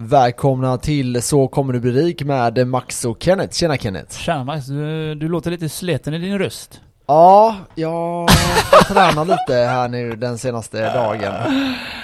[0.00, 3.54] Välkomna till Så kommer du bli rik med Max och Kenneth.
[3.54, 4.16] Tjena Kenneth!
[4.18, 6.80] Tjena Max, du, du låter lite sleten i din röst.
[7.06, 11.32] Ja, jag har tränat lite här nu den senaste dagen.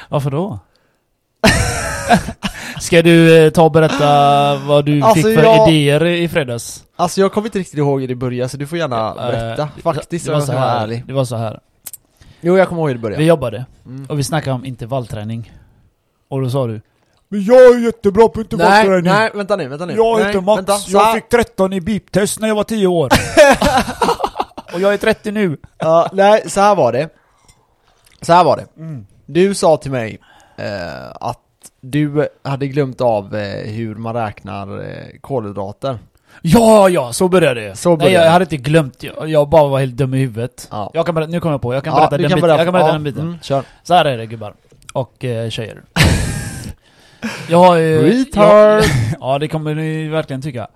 [0.08, 0.58] Varför då?
[2.80, 6.84] Ska du eh, ta och berätta vad du Alltså, fick för jag- idéer i fredags?
[6.96, 9.62] Alltså jag kommer inte riktigt ihåg hur det började så du får gärna berätta.
[9.62, 11.04] Eh, Faktiskt, det var så här, ärlig.
[11.06, 11.60] Det var så här.
[12.40, 13.24] Jo, jag kommer ihåg hur det Vi började.
[13.24, 14.06] jobbade Mm.
[14.08, 15.52] och vi snackade om intervallträning.
[16.28, 16.80] Och då sa du
[17.28, 19.12] Men jag är jättebra på Nej, intervallträning.
[19.12, 19.94] nej, vänta nu, vänta nu.
[19.96, 23.08] Jag nej, heter Max, Vänta, jag fick 13 i beep-test när jag var 10 år.
[24.74, 25.56] och jag är 30 nu.
[25.78, 27.08] Ja, nej, så här var det.
[28.20, 28.80] Så här var det.
[28.82, 29.06] Mm.
[29.26, 30.18] Du sa till mig
[30.56, 31.40] eh, att
[31.80, 35.98] du hade glömt av eh, hur man räknar eh, kolhydrater.
[36.42, 37.76] Ja, ja, så började det.
[37.76, 40.68] Så började Nej, jag hade inte glömt, jag, jag bara var helt dum i huvudet.
[40.70, 40.90] Ja.
[40.94, 42.40] Jag kan berätta, nu kommer jag på, jag kan Ja, berätta den kan biten.
[42.48, 43.22] berätta- Jag kan berätta ja, den biten.
[43.22, 43.62] Mm, kör.
[43.82, 44.54] Så här är det gubbar.
[44.92, 45.82] Och eh, tjejer.
[47.48, 48.02] Jag har ju...
[48.02, 48.46] Retard.
[48.46, 48.84] Jag,
[49.20, 50.68] ja, det kommer ni verkligen tycka.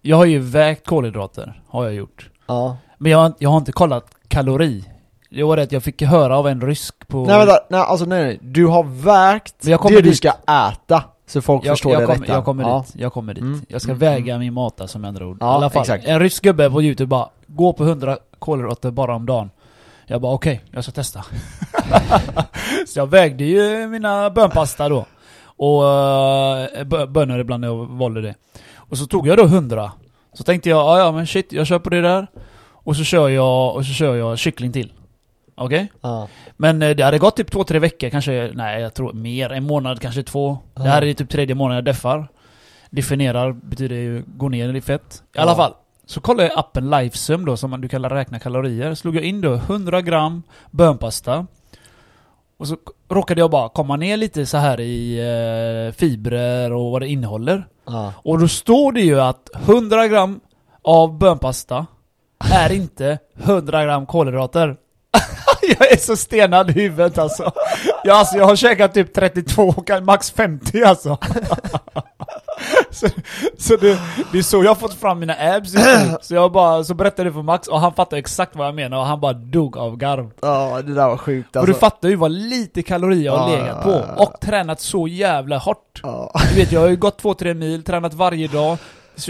[0.00, 2.30] Jag har ju vägt kolhydrater, har jag gjort.
[2.46, 2.76] Ja.
[2.98, 4.84] Men jag, har- jag har inte kollat kalori.
[5.30, 7.24] Det var det att jag fick höra av en rysk på...
[7.24, 8.38] Nej vänta, nej alltså nej, nej.
[8.42, 10.16] Du har vägt det du dit.
[10.16, 11.04] ska äta.
[11.26, 12.34] Så folk jag, förstår jag det kommer, rätt här.
[12.34, 12.84] jag kommer ja.
[12.86, 13.42] dit, jag kommer dit.
[13.42, 13.60] Mm.
[13.68, 15.36] Jag ska Mm, väga min mat alltså med andra ord.
[15.40, 16.04] Ja, I alla fall, exakt.
[16.06, 19.50] en rysk gubbe på youtube bara, gå på 100 kolhydrater bara om dagen.
[20.06, 21.24] Jag bara okej, jag ska testa.
[22.86, 25.06] så jag vägde ju mina bönpasta då.
[25.56, 28.34] Och uh, bönor ibland när jag valde det.
[28.76, 29.92] Och så tog jag då 100.
[30.32, 32.26] Så tänkte jag, ja ja men shit, jag kör på det där.
[32.70, 34.92] Och så kör jag, och så kör jag kyckling till.
[35.54, 35.92] Okej?
[36.00, 36.28] Ja.
[36.56, 39.64] Men eh, det hade gått typ två, tre veckor kanske, nej jag tror mer, en
[39.64, 40.58] månad, kanske två.
[40.74, 40.82] Ja.
[40.82, 42.28] Det här är typ tredje månaden jag deffar.
[42.90, 45.22] Definierar betyder ju gå ner i fett.
[45.36, 45.72] I alla fall.
[46.06, 48.94] Så kollade jag appen Lifesum då, som man- du kan räkna kalorier.
[48.94, 51.46] Slog jag in då 100 gram bönpasta.
[52.58, 52.76] Och så
[53.10, 57.66] råkade jag bara komma ner lite så här i eh, fibrer och vad det innehåller.
[57.86, 58.12] Ja.
[58.16, 60.40] Och då står det ju att 100 gram
[60.82, 61.86] av bönpasta
[62.52, 64.76] är inte 100 gram kolhydrater.
[65.78, 67.52] jag är så stenad i huvudet alltså.
[68.04, 68.36] Jag, alltså.
[68.36, 71.18] jag har käkat typ 32 och max 50 alltså.
[72.94, 73.06] så
[73.58, 73.98] så det,
[74.32, 75.72] det är så jag har fått fram mina abs.
[76.22, 78.96] Så jag bara, så berättade jag för Max och han fattade exakt vad jag menar
[78.98, 80.30] och han bara dog av garv.
[80.42, 81.72] ja, det där var sjukt Och alltså.
[81.72, 83.90] du fattar ju vad lite kalorier jag har Ja, legat på.
[83.90, 84.24] ja.
[84.24, 86.02] Och tränat så jävla hårt.
[86.50, 88.78] Du vet, jag har ju gått 2-3 mil, tränat varje dag,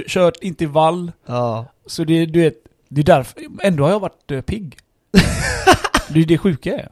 [0.09, 1.13] kört intervall.
[1.27, 1.67] Ja.
[1.87, 2.55] Så det, du vet,
[2.89, 4.77] det är därför, ändå har jag varit eh, pigg.
[6.09, 6.89] det är det sjuka är.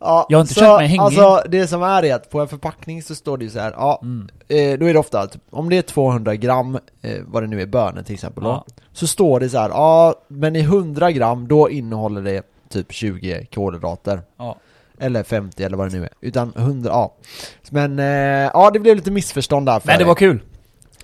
[0.00, 1.00] Ja, Jag har inte så, känt mig hängig.
[1.00, 3.72] Alltså det som är är att på en förpackning så står det ju så här,
[3.76, 4.28] ja, Mm.
[4.48, 7.62] eh, då är det ofta att om det är 200 gram, eh, vad det nu
[7.62, 8.66] är, bönor till exempel då, Ja.
[8.92, 13.46] så står det så här, ja, men i 100 gram då innehåller det typ 20
[13.54, 14.22] kolhydrater.
[14.38, 14.56] Ja.
[15.00, 16.10] Eller 50 eller vad det nu är.
[16.20, 17.14] Utan 100, ja.
[17.70, 20.40] Men, eh, ja det blev lite missförstånd där för Men det var kul.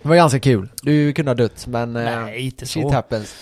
[0.02, 0.68] det var ganska kul.
[0.82, 2.92] Du kunde ha dött men, eh, Nej, inte shit så.
[2.92, 3.34] happens.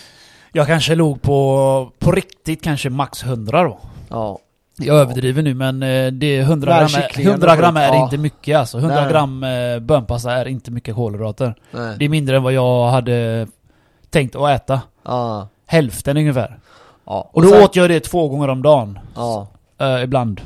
[0.52, 3.78] Jag kanske låg på, på riktigt kanske max 100 då.
[4.08, 4.38] Ja.
[4.77, 7.83] Jag överdriver nu men eh, det är 100 Där gram, är, kycklingen 100 gram och
[7.83, 8.05] är ja.
[8.05, 8.78] inte mycket alltså.
[8.78, 9.12] 100 Nej.
[9.12, 11.55] gram eh, bönpasta är inte mycket kolhydrater.
[11.71, 11.97] Nej.
[11.99, 13.47] Det är mindre än vad jag hade
[14.11, 14.81] tänkt att äta.
[15.05, 15.49] Ja.
[15.66, 16.59] Hälften ungefär.
[17.05, 17.31] Ja.
[17.32, 18.99] Och då sen- åt jag det två gånger om dagen.
[19.78, 20.41] Eh, ibland.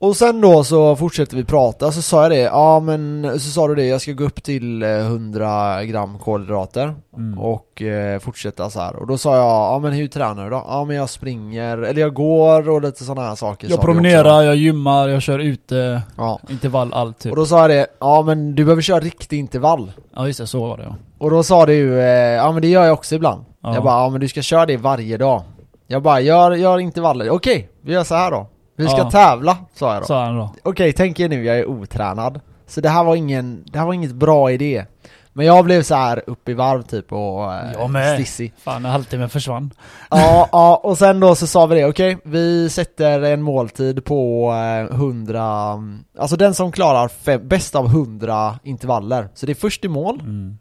[0.00, 3.68] Och sen då så fortsätter vi prata, så sa jag det, ja men så sa
[3.68, 7.38] du det, jag ska gå upp till eh, 100 gram kolhydrater Mm.
[7.38, 8.96] och eh, fortsätta så här.
[8.96, 10.64] Och då sa jag, ja men hur tränar du då?
[10.66, 14.56] Ja men jag springer, eller jag går och lite sådana här saker Jag promenerar, jag
[14.56, 16.40] gymmar, jag kör ute, Ja.
[16.48, 17.32] intervall, allt typ.
[17.32, 19.92] Och då sa jag det, ja men du behöver köra riktig intervall.
[20.16, 20.94] Ja just det, så var det ja.
[21.18, 23.44] Och då sa du, eh, ja men det gör jag också ibland.
[23.62, 23.74] Ja.
[23.74, 25.42] Jag bara, ja men du ska köra det varje dag.
[25.86, 27.30] Jag bara, gör, gör intervaller.
[27.30, 28.46] Okej, vi gör så här då.
[28.78, 29.10] Vi ska Ja.
[29.10, 30.06] tävla, sa jag då.
[30.06, 30.54] Sa han då.
[30.62, 32.40] Okej, tänk er nu, jag är otränad.
[32.66, 34.84] Så det här var ingen, det här var inget bra idé.
[35.32, 38.14] Men jag blev så här upp i varv typ och eh, Jag med.
[38.14, 38.52] stissig.
[38.58, 39.70] Fan, halvtimme försvann.
[40.10, 44.50] Ja, ja, och sen då så sa vi det, okej, vi sätter en måltid på
[44.90, 45.78] eh, 100,
[46.18, 49.28] alltså den som klarar fem, bäst av 100 intervaller.
[49.34, 50.58] Så det är först i mål, Mm.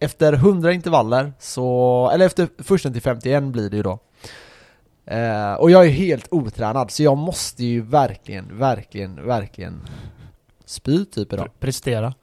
[0.00, 3.98] efter 100 intervaller så, eller efter första till 51 blir det ju då.
[5.10, 9.80] Eh, och jag är helt otränad så jag måste ju verkligen, verkligen, verkligen
[10.64, 11.48] spy typ idag.
[11.60, 12.14] Prestera.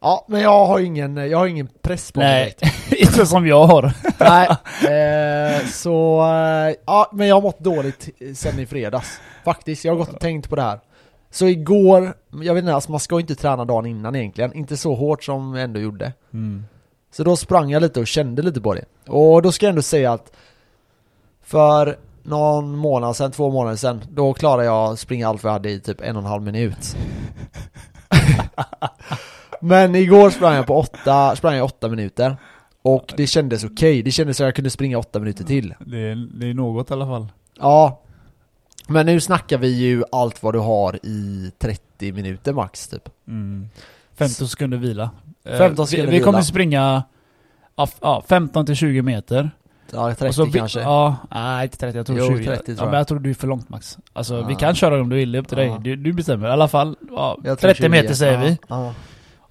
[0.00, 2.92] Ja, men jag har ingen, jag har ingen press på mig Nej, direkt.
[3.14, 3.92] inte som jag har.
[4.20, 4.48] Nej,
[5.58, 9.20] eh, så, eh, ja men jag har mått dåligt sen i fredags.
[9.44, 10.80] Faktiskt, jag har gått och tänkt på det här.
[11.30, 14.76] Så igår, jag vet inte, alltså man ska ju inte träna dagen innan egentligen, inte
[14.76, 16.12] så hårt som jag ändå gjorde.
[16.32, 16.64] Mm.
[17.12, 18.84] Så då sprang jag lite och kände lite på det.
[19.12, 20.32] Och då ska jag ändå säga att
[21.42, 25.70] för någon månad sedan, två månader sedan, då klarade jag springa allt vad jag hade
[25.70, 26.96] i typ en och en halv minut.
[29.60, 32.36] Men igår sprang jag på åtta, sprang jag åtta minuter.
[32.82, 35.74] Och det kändes okej, det kändes som att jag kunde springa åtta minuter till.
[35.80, 37.26] Det är, det är något i alla fall.
[37.60, 38.00] Ja.
[38.88, 43.08] Men nu snackar vi ju allt vad du har i 30 minuter max typ.
[43.28, 43.68] Mm.
[44.14, 45.10] 15 sekunder vila.
[45.44, 46.44] Eh, 15 sekunder vi, vi kommer vila.
[46.44, 47.02] springa
[47.76, 49.50] ja, f- ja, 15 till 20 meter.
[49.92, 50.80] Ja, 30 Och så vi- kanske.
[50.80, 52.44] Ja, nej inte 30, jag tror Jo, 20.
[52.44, 52.90] 30 tror ja, jag.
[52.90, 53.98] men jag tror du är för långt Max.
[54.12, 54.58] Alltså vi Ah.
[54.58, 55.60] kan köra om du vill, upp till Ah.
[55.62, 55.76] dig.
[55.80, 56.48] Du, du bestämmer.
[56.48, 58.14] I alla fall, ja, Jag tror 30 meter 20.
[58.14, 58.90] säger ja, vi.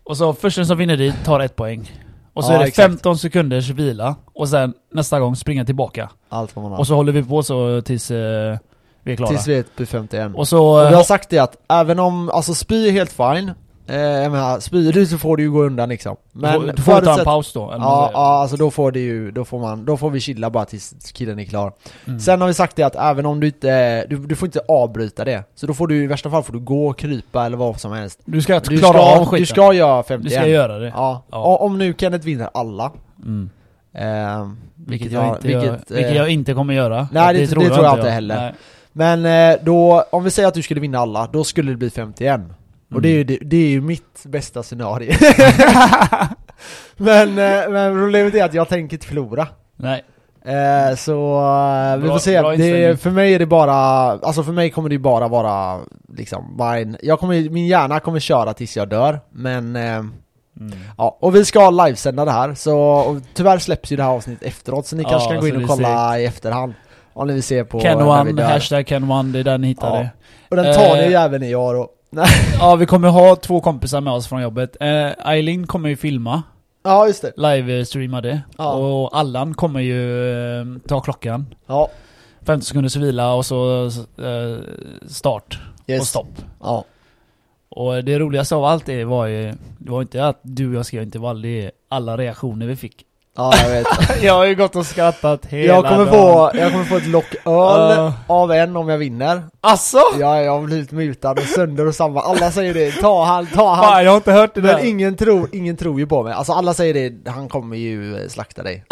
[0.04, 1.92] Och så första som vinner dit tar ett poäng.
[2.34, 2.88] Och så är det exakt.
[2.88, 4.16] 15 sekunders vila.
[4.34, 6.10] Och sen nästa gång springa tillbaka.
[6.30, 6.80] Allt vad man har.
[6.80, 8.58] Och så håller vi på så tills eh,
[9.04, 9.30] vi är klara.
[9.30, 10.32] Tills vi är på 51.
[10.36, 10.66] Och så...
[10.68, 13.52] Och eh, vi har sagt det att även om, alltså spy är helt fine.
[13.88, 16.16] Eh, jag menar, spyr du så får du ju gå undan liksom.
[16.32, 17.72] Men du får ta en paus då.
[17.72, 20.50] eller Ja, ja, alltså då får det ju, då får man, då får vi chilla
[20.50, 21.74] bara tills killen är klar.
[22.08, 22.20] Mm.
[22.20, 25.26] Sen har vi sagt det att även om du inte, du, du får inte avbryta
[25.26, 25.44] det.
[25.56, 28.20] Så då får du i värsta fall får du gå, krypa eller vad som helst.
[28.26, 29.40] Du ska Du klara ska, av skiten.
[29.40, 30.24] du ska göra 51.
[30.24, 30.88] Du ska göra det.
[30.96, 31.24] Ja.
[31.32, 31.58] Ja.
[31.58, 32.92] Om nu Kenneth vinner alla.
[33.26, 33.50] Mm.
[33.94, 37.08] Eh, Vilket, jag, inte vilket, vilket eh, jag inte kommer göra.
[37.12, 38.14] Nej, det- det tror jag inte jag.
[38.14, 38.36] heller.
[38.36, 38.54] Nej.
[38.94, 41.90] Men eh, då, om vi säger att du skulle vinna alla, då skulle det bli
[41.90, 42.42] 51.
[42.94, 45.14] Och det är, ju, det, det är ju mitt bästa scenario.
[46.98, 49.48] men, eh, men problemet är att jag tänker inte förlora.
[49.76, 50.04] Nej.
[50.46, 52.42] Eh, så eh, vi Bra- får se.
[52.42, 55.80] Det, för mig är det bara, alltså för mig kommer det bara vara
[56.18, 56.98] liksom, mine.
[57.02, 60.04] Jag kommer, min hjärna kommer köra tills jag dör, men eh,
[60.60, 60.78] Mm.
[60.98, 64.48] Ja, och vi ska livesända det här, så och tyvärr släpps ju det här avsnittet
[64.48, 66.74] efteråt, så ni Ja, kanske kan gå in och kolla i efterhand
[67.14, 69.88] Om ni vill se på Ken One, hashtag Ken One, det är där ni hittar
[69.96, 70.00] Ja.
[70.00, 70.10] det.
[70.50, 71.88] Och den tar ni Eh, ju även i år.
[72.60, 74.78] Ja, vi kommer ha två kompisar med oss från jobbet.
[74.80, 76.44] Eh, Eileen kommer ju filma,
[76.84, 77.34] Ja, just det.
[77.38, 78.42] live-streama det.
[78.58, 78.74] Ja.
[78.74, 81.56] Och Allan kommer ju eh, ta klockan.
[81.68, 81.90] Ja,
[82.46, 84.58] 50 sekunders vila och så eh,
[85.08, 86.02] start yes.
[86.02, 86.42] och stopp.
[86.60, 86.86] Ja.
[87.70, 90.86] Och det roligaste av allt det var ju, det var inte att du och jag
[90.86, 93.06] skrev intervall, det är alla reaktioner vi fick.
[93.38, 93.88] Ja, jag vet.
[94.24, 96.14] jag har ju gått och skrattat hela jag, kommer dagen.
[96.14, 98.14] få, jag kommer få ett lock öl Ja.
[98.28, 99.42] av en om jag vinner.
[99.62, 100.00] Asså?
[100.20, 102.22] Ja, jag har blivit mutad och sönder och samma.
[102.22, 103.84] Alla säger det, ta han, ta han.
[103.86, 104.86] Fan, jag har inte hört det Men där.
[104.86, 106.34] ingen tror, ingen tror ju på mig.
[106.34, 108.84] Alltså alla säger det, han kommer ju eh, slakta dig.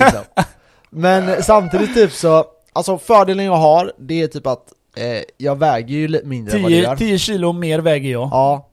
[0.00, 0.20] liksom.
[0.90, 4.64] Men samtidigt typ så, alltså fördelen jag har, det är typ att
[4.96, 6.96] eh, jag väger ju lite mindre än vad du 10, gör.
[6.96, 8.28] 10 kilo mer väger jag.
[8.32, 8.68] Ja.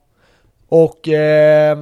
[0.70, 1.08] Och...
[1.08, 1.78] Eh,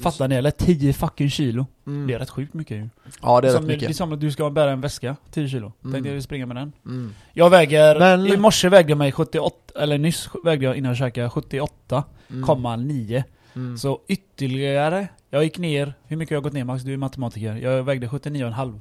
[0.00, 0.50] Fattar ni eller?
[0.50, 1.66] 10 fucking kilo.
[1.86, 2.88] mm, Det är rätt sjukt mycket ju.
[3.22, 3.96] Ja det är som, rätt Det är mycket.
[3.96, 5.72] som att du ska bära en väska, 10 kilo.
[5.84, 5.92] Mm.
[5.92, 6.72] Tänkte jag springa med den.
[6.86, 7.14] Mm.
[7.32, 10.96] Jag väger, Men- i morse vägde jag mig 78, eller nyss vägde jag innan jag
[10.98, 13.10] käkade 78,9.
[13.16, 13.22] Mm.
[13.66, 13.78] Mm.
[13.78, 16.82] Så ytterligare, jag gick ner, hur mycket har jag gått ner Max?
[16.82, 17.54] Du är matematiker.
[17.56, 18.80] Jag vägde 79,5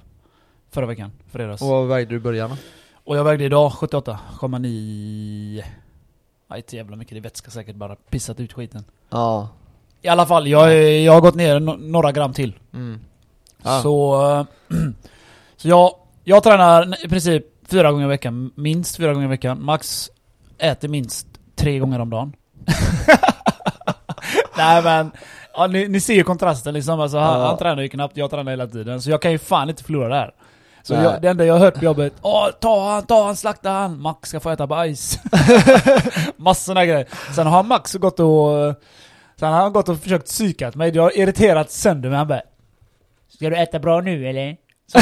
[0.71, 1.61] förra veckan, fredags.
[1.61, 2.51] Och vad vägde du i början?
[2.93, 5.63] Och jag vägde idag 78,9.
[6.47, 8.83] Ja, inte jävla mycket, det är vätska säkert bara pissat ut skiten.
[9.09, 9.49] Ja.
[10.01, 12.53] I alla fall, jag, jag har gått ner no några gram till.
[12.73, 12.99] Mm.
[13.63, 13.79] Ja.
[13.81, 14.45] Så,
[15.57, 15.91] så jag,
[16.23, 19.65] jag tränar i princip fyra gånger i veckan, minst fyra gånger i veckan.
[19.65, 20.09] Max
[20.57, 22.33] äter minst tre gånger om dagen.
[24.57, 25.11] Nej men,
[25.53, 26.99] ja, ni, ni ser ju kontrasten liksom.
[26.99, 27.47] Alltså, han, Ja.
[27.47, 29.01] han tränar ju knappt, jag tränar hela tiden.
[29.01, 30.31] Så jag kan ju fan inte förlora det här.
[30.83, 33.69] Så jag, det enda jag har hört på jobbet, Åh, ta han, ta han, slakta
[33.69, 34.01] han!
[34.01, 35.19] Max ska få äta bajs.
[36.37, 37.07] Massorna grejer.
[37.35, 38.75] Sen har Max gått och...
[39.41, 42.17] Han har gått och försökt psykat mig, jag har irriterat sönder mig.
[42.17, 42.41] Han bara
[43.27, 44.57] Ska du äta bra nu eller?
[44.91, 44.99] Så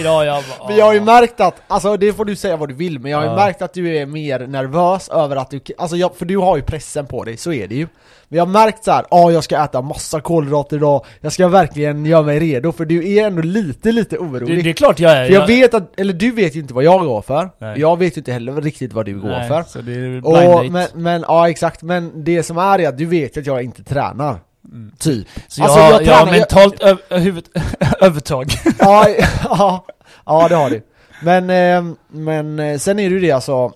[0.00, 2.68] idag jag bara, Men jag har ju märkt att, alltså det får du säga vad
[2.68, 5.60] du vill, men jag har ju märkt att du är mer nervös över att du,
[5.78, 7.88] alltså jag, för du har ju pressen på dig, så är det ju.
[8.28, 11.48] Men jag har märkt så här, ja jag ska äta massa kolhydrater idag, jag ska
[11.48, 14.56] verkligen göra mig redo, för du är ändå lite, lite orolig.
[14.56, 15.26] det, det är klart jag är.
[15.26, 17.80] för jag vet att, eller du vet ju inte vad jag går för, Nej.
[17.80, 19.62] jag vet ju inte heller riktigt vad du går Nej, för.
[19.62, 22.98] Så det är blind Och, men, men, ja exakt, men det som är är att
[22.98, 24.38] du vet att jag inte tränar.
[24.72, 24.92] Mm.
[24.98, 25.28] Typ.
[25.48, 27.48] Så Alltså, jag, jag jag, har jag- mentalt ö- huvud,
[28.00, 28.46] övertag.
[28.78, 29.08] ja,
[29.44, 29.84] ja,
[30.26, 30.82] ja det har du.
[31.22, 33.72] Men, eh, men eh, sen är det ju det alltså,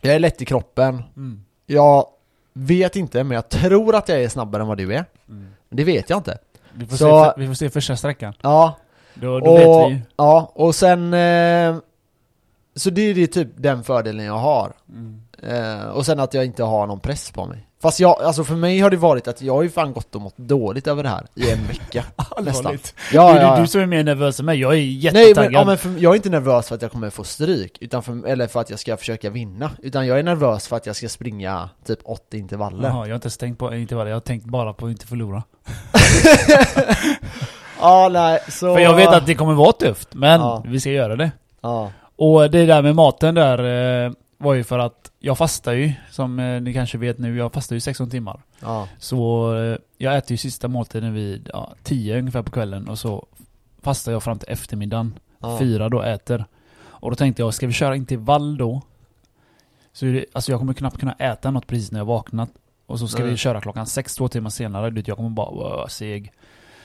[0.00, 1.44] jag är lätt i kroppen, Mm.
[1.66, 2.06] jag
[2.52, 5.04] vet inte men jag tror att jag är snabbare än vad du är.
[5.28, 5.48] Mm.
[5.70, 6.38] Det vet jag inte.
[6.72, 8.34] Vi, får Så- se, vi får se första sträckan.
[8.42, 8.76] Ja,
[9.14, 10.00] Då, då och, vet vi ju.
[10.16, 11.76] ja, och sen eh,
[12.76, 14.72] Så det är det typ den fördelen jag har.
[14.88, 15.20] Mm.
[15.90, 17.66] Och sen att jag inte har någon press på mig.
[17.84, 20.20] Fast jag, alltså för mig har det varit att jag har ju fan gått och
[20.20, 22.04] mått dåligt över det här i en vecka.
[22.40, 22.78] nästan.
[23.12, 23.66] Ja, är ja, du ja.
[23.66, 25.44] som är mer nervös än mig, jag är Nej jättetaggad.
[25.44, 28.02] men, ja, men för, jag är inte nervös för att jag kommer få stryk, utan
[28.02, 29.70] för, eller för att jag ska försöka vinna.
[29.82, 32.88] Utan jag är nervös för att jag ska springa typ 80 intervaller.
[32.88, 35.06] Jaha, jag har inte ens tänkt på intervaller, jag har tänkt bara på att inte
[35.06, 35.42] förlora.
[37.80, 38.74] Ja nej, så...
[38.74, 40.62] För jag vet att det kommer vara tufft, men Ja.
[40.66, 41.30] vi ska göra det.
[41.60, 43.58] Ja, Och det där med maten där
[44.06, 47.52] eh, var ju för att jag fastar ju, som eh, ni kanske vet nu, jag
[47.52, 48.42] fastar ju 16 timmar.
[48.60, 48.88] Ja.
[48.98, 53.26] Så eh, jag äter ju sista måltiden vid ja, 10 ungefär på kvällen och så
[53.82, 55.14] fastar jag fram till eftermiddagen.
[55.38, 55.58] Ja.
[55.58, 56.44] Fyra då äter.
[56.82, 58.82] Och då tänkte jag, ska vi köra intervall då?
[59.92, 62.50] Så det, alltså jag kommer knappt kunna äta något precis när jag vaknat.
[62.86, 63.30] Och så ska Nej.
[63.30, 64.90] vi köra klockan sex, två timmar senare.
[64.90, 66.32] Du vet, jag kommer bara vara seg.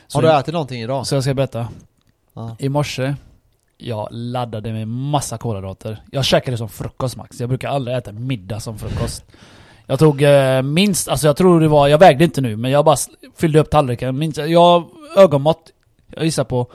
[0.07, 1.07] Så, Har du ätit någonting idag?
[1.07, 1.67] så jag ska berätta.
[2.33, 2.55] Ja.
[2.59, 3.15] I morse,
[3.81, 6.03] jag laddade med massa kolhydrater.
[6.11, 7.39] Jag käkade som frukost Max.
[7.39, 9.25] Jag brukar aldrig äta middag som frukost.
[9.85, 12.85] Jag tog eh, minst, alltså jag tror det var, jag vägde inte nu, men jag
[12.85, 12.95] bara
[13.37, 14.17] fyllde upp tallriken.
[14.17, 14.83] Minst, jag
[15.15, 15.71] ögonmått,
[16.07, 16.67] jag gissar på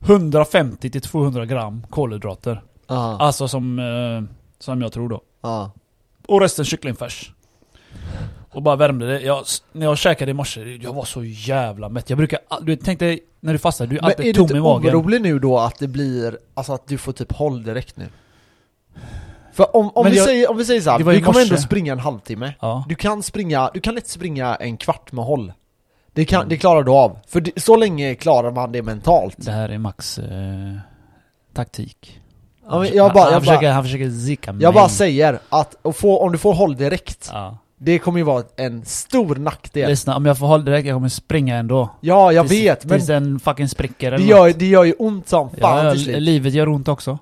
[0.00, 2.62] 150 till 200 gram kolhydrater.
[2.86, 3.16] Ja.
[3.20, 5.20] Alltså som, eh, som jag tror då.
[5.42, 5.70] Ja.
[6.26, 7.32] Och resten kycklingfärs.
[8.50, 9.20] Och bara värmde det.
[9.20, 12.10] Jag, när jag käkade i morse, jag var så jävla mätt.
[12.10, 14.56] Jag brukar, du tänk dig när du fastar, du är Men alltid är du tom
[14.56, 14.94] i magen.
[14.96, 18.06] orolig nu då att det blir, alltså att du får typ håll direkt nu?
[19.52, 21.92] För om, om, Men vi, jag- säger, om vi säger i du kommer ändå springa
[21.92, 22.84] en halvtimme Ja.
[22.88, 25.52] Du kan springa, du kan lätt springa en kvart med håll
[26.12, 26.48] Det, kan, Mm.
[26.48, 29.78] det klarar du av, för det, så länge klarar man det mentalt Det här är
[29.78, 30.26] Max eh,
[31.54, 32.20] taktik.
[32.70, 34.62] ja, men jag bara, han, jag försöker, bara, han försöker zika mig.
[34.62, 37.58] jag bara säger att få, om du får håll direkt Ja.
[37.78, 41.08] Det kommer ju vara en stor nackdel Lyssna, om jag får hålla direkt, jag kommer
[41.08, 41.90] springa ändå.
[42.00, 44.58] Ja, jag tills, vet, men Tills den fucking spricker det eller gör, något.
[44.58, 47.18] det gör ju ont som fan ja, till slut Livet gör ont också.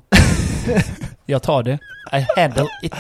[1.27, 1.79] jag tar det.
[2.13, 2.95] I handle it.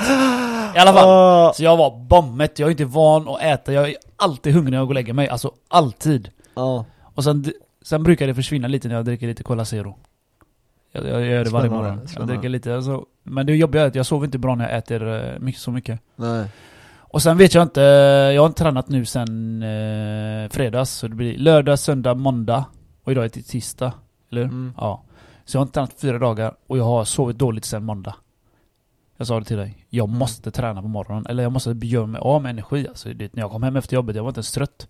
[0.74, 1.08] I alla fall.
[1.08, 4.70] Ah, Så jag var bommet, jag är inte van att äta, jag är alltid hungrig
[4.70, 5.28] när jag går och lägger mig.
[5.28, 6.30] Alltså alltid.
[6.54, 6.84] ja.
[7.14, 9.96] Och sen, sen brukar det försvinna lite när jag dricker lite Cola Zero.
[10.92, 12.00] Jag, jag gör det varje morgon.
[12.16, 14.78] Jag dricker lite, alltså, men det jobbiga är att jag sover inte bra när jag
[14.78, 16.00] äter eh, mycket, så mycket.
[16.16, 16.44] Nej.
[17.16, 17.80] Och sen vet jag inte,
[18.34, 22.64] jag har inte tränat nu sen eh, fredags, så det blir lördag, söndag, måndag
[23.04, 23.92] och idag är det tisdag.
[24.30, 24.42] Eller?
[24.42, 24.72] Mm.
[24.76, 25.02] Ja.
[25.44, 28.14] Så jag har inte tränat fyra dagar och jag har sovit dåligt sen måndag.
[29.16, 29.86] Jag sa det till dig.
[29.90, 30.18] Jag Mm.
[30.18, 33.08] måste träna på morgonen, eller jag måste göra mig av med energi alltså.
[33.08, 34.88] Det, när jag kom hem efter jobbet, jag var inte ens trött.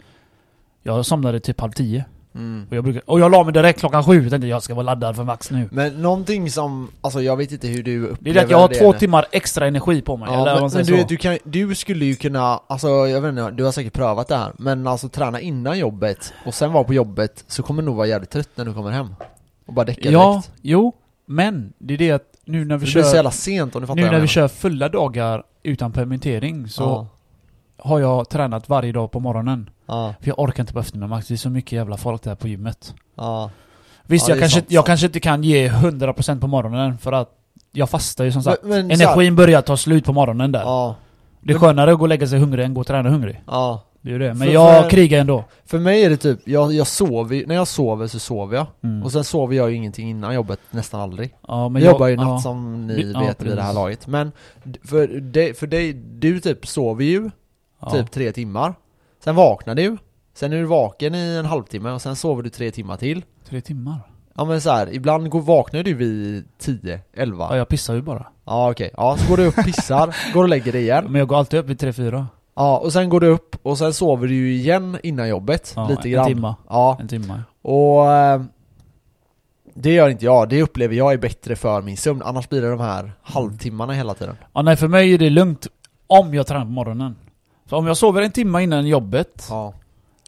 [0.83, 2.05] Jag somnade typ halv tio.
[2.37, 2.67] Mm.
[2.71, 5.17] Och jag, brukar, och jag la mig direkt klockan sju, tänkte jag ska vara laddad
[5.17, 5.69] för max nu.
[5.73, 8.59] Men någonting som, alltså jag vet inte hur du Det är upplever det att jag
[8.59, 8.99] har två nu.
[8.99, 11.75] timmar extra energi på mig, eller Ja, vad men, men du, vet, du, kan, du
[11.75, 15.09] skulle ju kunna, alltså jag vet inte, du har säkert prövat det här Men alltså
[15.09, 18.51] träna innan jobbet och sen vara på jobbet så kommer du nog vara jävligt trött
[18.55, 19.15] när du kommer hem
[19.67, 20.93] Och bara däcka Ja, direkt jo,
[21.27, 23.81] men det är det att nu när vi Det blir så kör, jävla sent om
[23.81, 27.07] du fattar nu när vi kör fulla dagar utan permittering så ja,
[27.87, 29.71] har jag tränat varje dag på morgonen.
[29.87, 32.35] ja, För jag orkar inte på eftermiddagen Max, det är så mycket jävla folk där
[32.35, 32.95] på gymmet.
[33.17, 33.51] ja,
[34.09, 34.87] Visst, Ja, jag, kanske, sant, jag sant.
[34.87, 37.31] kanske inte kan ge 100% på morgonen för att
[37.73, 38.63] jag fastar ju som sagt.
[38.63, 40.61] Men- men så här- Energin börjar ta slut på morgonen där.
[40.61, 40.95] ja,
[41.41, 43.43] det är skönare att gå och lägga sig hungrig än gå och träna hungrig.
[43.47, 44.35] ja Det är ju det.
[44.35, 45.45] Men För- jag för- krigar ändå.
[45.65, 49.03] För mig är det typ, jag, jag sover när jag sover så sover jag Mm.
[49.03, 52.17] Och sen sover jag ju ingenting innan jobbet, nästan aldrig ja, men jag jobbar ju
[52.17, 52.39] natt ja.
[52.39, 54.33] som ni Du- ja, vet vid det här laget Men
[54.85, 57.31] för dig, för dig, du typ sover ju
[57.81, 57.91] Ja.
[57.91, 58.75] typ tre timmar
[59.25, 59.97] Sen vaknar du
[60.35, 63.61] Sen är du vaken i en halvtimme och sen sover du tre timmar till Tre
[63.61, 64.01] timmar?
[64.35, 68.03] Ja men så här, ibland går, vaknar du vid 10, 11 Ja, jag pissar ju
[68.03, 68.27] bara.
[68.45, 71.29] Ja okej, ja så går du upp, pissar, går och lägger dig igen Men jag
[71.29, 72.27] går alltid upp vid tre fyra.
[72.55, 75.89] Ja och sen går du upp och sen sover du ju igen innan jobbet, Ja,
[75.89, 76.57] lite en grann timma.
[76.69, 77.43] Ja, En timme.
[77.63, 78.43] och eh,
[79.75, 82.71] Det gör inte jag, det upplever jag är bättre för min sömn, annars blir det
[82.71, 85.67] de här halvtimmarna hela tiden Ja, nej för mig är det lugnt
[86.07, 87.17] om jag tränar på morgonen.
[87.69, 89.75] Så om jag sover en timme innan jobbet, Ja,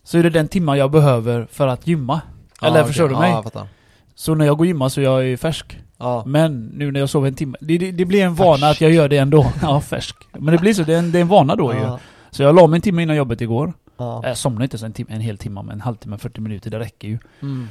[0.03, 2.21] så är det den timma jag behöver för att gymma.
[2.63, 2.87] Eller ja, okej.
[2.87, 3.31] förstår du mig?
[3.31, 3.67] Ja, jag fattar
[4.15, 5.81] Så när jag går och gymmar så är jag ju färsk.
[5.97, 8.77] Ja, Men nu när jag sover en timme, det, det, det blir en vana Färsk.
[8.77, 9.53] att jag gör det ändå.
[9.63, 10.17] Ja, färsk.
[10.33, 11.81] Men det blir så, det är en, det är en vana då ju.
[11.81, 11.99] ja,
[12.31, 13.73] Så jag la mig en timme innan jobbet igår.
[13.97, 14.21] ja.
[14.25, 16.79] Jag somnade inte så en, timme, en hel timme, men en halvtimme, 40 minuter, det
[16.79, 17.19] räcker ju.
[17.43, 17.69] Mm.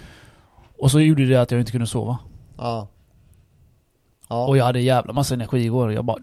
[0.77, 2.17] Och så gjorde det att jag inte kunde sova.
[2.57, 2.87] Ja.
[4.29, 4.47] Ja.
[4.47, 5.93] Och jag hade jävla massa energi igår.
[5.93, 6.17] Jag bara...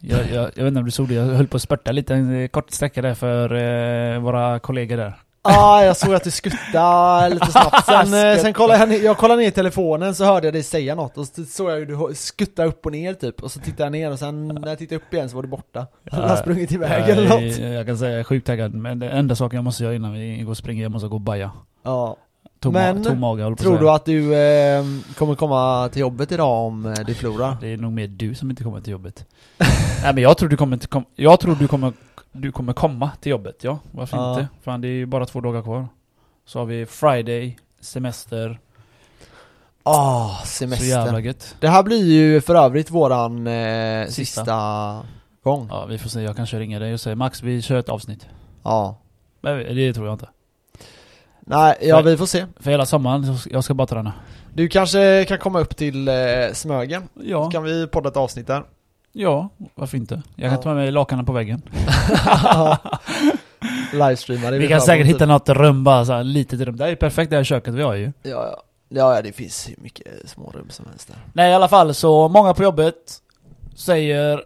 [0.00, 2.14] Jag, jag, jag vet inte om du såg det, jag höll på att spurta lite
[2.14, 5.14] en kort sträcka där för eh, våra kollegor där.
[5.42, 7.86] ah, jag såg att du skuttade lite snabbt.
[7.86, 10.94] Sen, eh, sen kollade jag, jag kollade ner i telefonen så hörde jag dig säga
[10.94, 13.42] något och så såg jag hur du skutta upp och ner typ.
[13.42, 15.48] Och så tittade jag ner och sen när jag tittade upp igen så var du
[15.48, 15.86] borta.
[16.02, 17.58] Du har sprungit iväg eller jag, något.
[17.58, 20.12] jag kan säga jag är sjukt taggad, men det enda saken jag måste göra innan
[20.12, 21.50] vi går och springer, jag måste gå och baja.
[21.82, 22.16] Ja.
[22.62, 24.84] Tom, Men, tom mage, Tror du att du eh,
[25.16, 27.56] kommer komma till jobbet idag om eh, du förlorar?
[27.60, 29.26] Det är nog mer du som inte kommer till jobbet.
[30.02, 31.92] Nej men jag tror du kommer inte kom, Jag tror du kommer
[32.32, 33.78] Du kommer komma till jobbet, ja.
[33.90, 34.30] Varför Ja.
[34.40, 34.48] inte?
[34.62, 35.88] Fan det är ju bara två dagar kvar.
[36.46, 38.58] Så har vi Friday, semester,
[39.82, 40.86] Ah, så semester.
[40.86, 41.56] jävla gött.
[41.60, 44.14] Det här blir ju för övrigt våran eh, Sista.
[44.24, 45.02] sista.
[45.42, 45.66] gång.
[45.70, 48.26] Ja vi får se, jag kanske ringer dig och säger Max vi kör ett avsnitt.
[48.62, 48.98] Ja.
[49.40, 50.28] Men det tror jag inte.
[51.46, 52.04] Nej, ja Nej.
[52.04, 52.46] vi får se.
[52.60, 54.12] För hela sommaren, jag ska bara träna.
[54.54, 56.14] Du kanske kan komma upp till eh,
[56.52, 57.08] Smögen?
[57.22, 57.44] Ja.
[57.44, 58.62] Så kan vi podda ett avsnitt där.
[59.12, 60.22] Ja, varför inte?
[60.36, 60.62] Jag kan Ja.
[60.62, 61.62] ta med mig lakanen på väggen.
[63.92, 64.58] Livestreama det.
[64.58, 66.76] Vi kan säkert hitta något rum bara så här, litet rum.
[66.76, 68.12] Det är perfekt det här köket vi har ju.
[68.22, 68.62] Ja, ja.
[68.94, 71.16] Ja, ja, det finns hur mycket små rum som helst där.
[71.32, 72.94] Nej i alla fall så många på jobbet
[73.74, 74.44] säger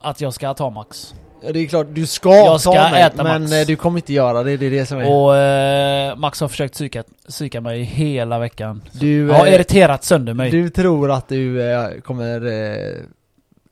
[0.00, 1.14] att jag ska ta Max.
[1.52, 3.52] Det är klart, du ska, Jag ska ta mig, äta men Max.
[3.52, 5.10] eh, du kommer inte göra det, det är det som är...
[5.10, 8.82] Och eh, Max har försökt psyka, psyka mig hela veckan.
[8.92, 10.50] du, Jag har eh, irriterat sönder mig.
[10.50, 12.46] du tror att du eh, kommer...
[12.46, 12.94] Eh,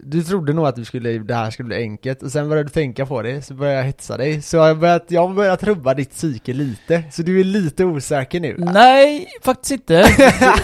[0.05, 2.73] du trodde nog att du skulle, det här skulle bli enkelt, och sen började du
[2.73, 4.43] tänka på det, så började jag hetsa dig.
[4.43, 7.85] Så jag har börjat, jag har börjat rubba ditt psyke lite, så du är lite
[7.85, 8.57] osäker nu.
[8.59, 9.95] Nej, faktiskt inte.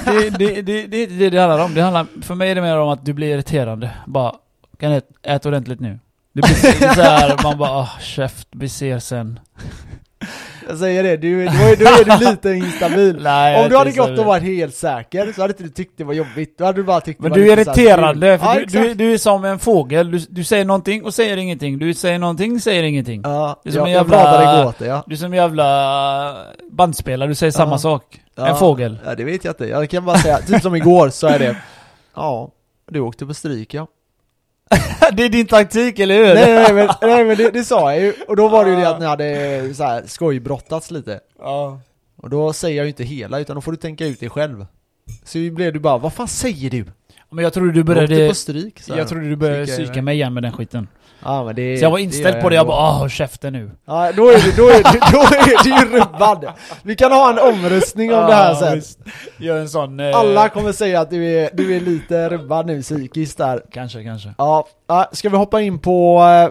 [0.05, 1.75] Det, det, det, det, det, det, handlar om.
[1.75, 3.91] Det handlar, för mig är det mer om att du blir irriterande.
[4.07, 4.35] Bara,
[4.79, 5.99] kan ät, ät ordentligt nu.
[6.33, 9.41] Det blir så- här, man bara ah, käft, vi ser sen.
[10.69, 13.19] Jag säger det, du, då, är, då är du lite instabil.
[13.23, 15.93] Nej, jag Om du hade gått och varit helt säker så hade inte du tyckt
[15.99, 18.47] det var jobbigt, då hade du bara tyckt Men det var du är irriterande, för
[18.47, 20.11] ja, du, du, du är som en fågel.
[20.11, 21.79] Du, du säger någonting och säger ingenting.
[21.79, 23.21] Du säger någonting, säger ingenting.
[23.25, 25.03] Ja, Det är som jag, en jag jävla- åt det, ja.
[25.07, 26.37] Du är som en jävla
[26.71, 27.79] bandspelare, du säger samma Ja.
[27.79, 28.21] sak.
[28.35, 28.47] ja.
[28.49, 28.99] En fågel.
[29.05, 29.67] Ja, det vet jag inte.
[29.67, 31.57] Jag kan bara säga, typ som igår så är det
[32.15, 32.51] Ja,
[32.91, 33.87] du åkte på stryk ja.
[35.13, 36.35] det är din taktik, eller hur?
[36.35, 38.77] nej, nej, men, nej men det, det sa jag ju, och då var det ju
[38.77, 41.21] det att ni hade så här skojbrottats lite.
[41.39, 41.81] Ja.
[42.17, 44.67] Och då säger jag ju inte hela, utan då får du tänka ut det själv.
[45.25, 46.85] Så blev du bara, vad fan säger du?
[47.31, 48.29] Men jag trodde du började...
[48.29, 48.81] på stryk.
[48.87, 50.89] Jag trodde du började psyka mig igen med den skiten.
[51.25, 52.73] Ja men det Så jag var det inställd gör på det, jag ändå.
[52.73, 53.71] bara ah, käften nu.
[53.87, 56.47] Ja, då är du, då är du, då är du ju rubbad.
[56.83, 58.83] Vi kan ha en omröstning om det här sen.
[59.39, 60.01] Gör en sån...
[60.01, 63.63] Eh, Alla kommer säga att du är, du är lite rubbad nu psykiskt där.
[63.73, 64.35] Kanske, kanske.
[64.39, 66.51] Ja, ja, ska vi hoppa in på, eh,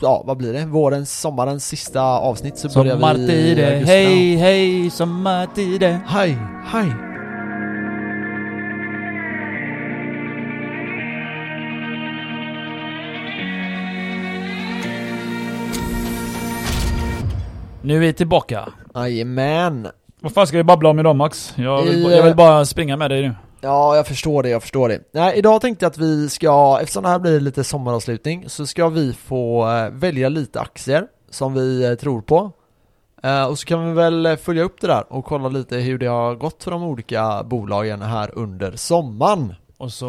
[0.00, 0.64] ja vad blir det?
[0.66, 3.86] Vårens, sommarens sista avsnitt så börjar vi Sommartider, augusti.
[3.92, 6.00] hej hej sommartider.
[6.06, 7.11] Hej, hej.
[17.84, 18.68] Nu är vi tillbaka.
[18.94, 19.88] Jajamän.
[20.20, 21.54] Vad fan ska vi babbla om idag Max?
[21.56, 23.34] Jag vill, I, jag vill eh, bara springa med dig nu.
[23.60, 25.00] Ja, jag förstår det, jag förstår det.
[25.12, 28.88] Nej, idag tänkte jag att vi ska, eftersom det här blir lite sommaravslutning, så ska
[28.88, 32.50] vi få eh, välja lite aktier som vi eh, tror på.
[33.48, 36.34] Och så kan vi väl följa upp det där och kolla lite hur det har
[36.34, 39.54] gått för de olika bolagen här under sommaren.
[39.78, 40.06] Och så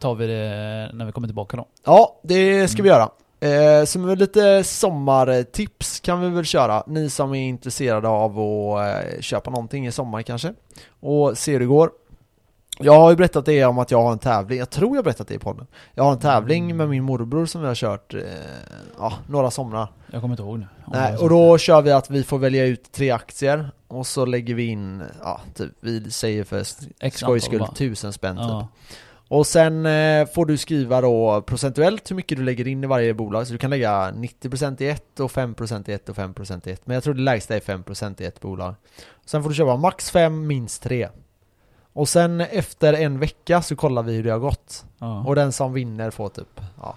[0.00, 1.66] tar vi det när vi kommer tillbaka då.
[1.84, 3.08] Ja, det ska vi göra.
[3.42, 9.04] Eh, så med lite sommartips kan vi väl köra, ni som är intresserade av att
[9.14, 10.54] eh, köpa någonting i sommar kanske,
[11.00, 11.90] och se hur det går.
[12.78, 15.28] Jag har ju berättat det om att jag har en tävling, jag tror jag berättat
[15.28, 15.66] det i podden.
[15.94, 18.20] Jag har en tävling med min morbror som vi har kört, eh,
[18.98, 19.92] ja, några somrar.
[20.10, 20.66] Jag kommer inte ihåg nu.
[20.86, 24.54] Nej, och då kör vi att vi får välja ut tre aktier, och så lägger
[24.54, 26.64] vi in, ja, typ, vi säger för
[27.10, 28.44] skojs skull, tusen spänn typ.
[28.48, 28.68] Ja.
[29.32, 33.14] Och sen eh, får du skriva då procentuellt hur mycket du lägger in i varje
[33.14, 33.46] bolag.
[33.46, 36.86] Så du kan lägga 90% i ett och 5% i ett och 5% i ett.
[36.86, 38.74] Men jag tror det lägsta är 5% i ett bolag.
[39.26, 41.08] Sen får du köpa max 5, minst 3.
[41.92, 44.84] Och sen efter en vecka så kollar vi hur det har gått.
[44.98, 45.24] Ja.
[45.26, 46.96] Och den som vinner får typ ja,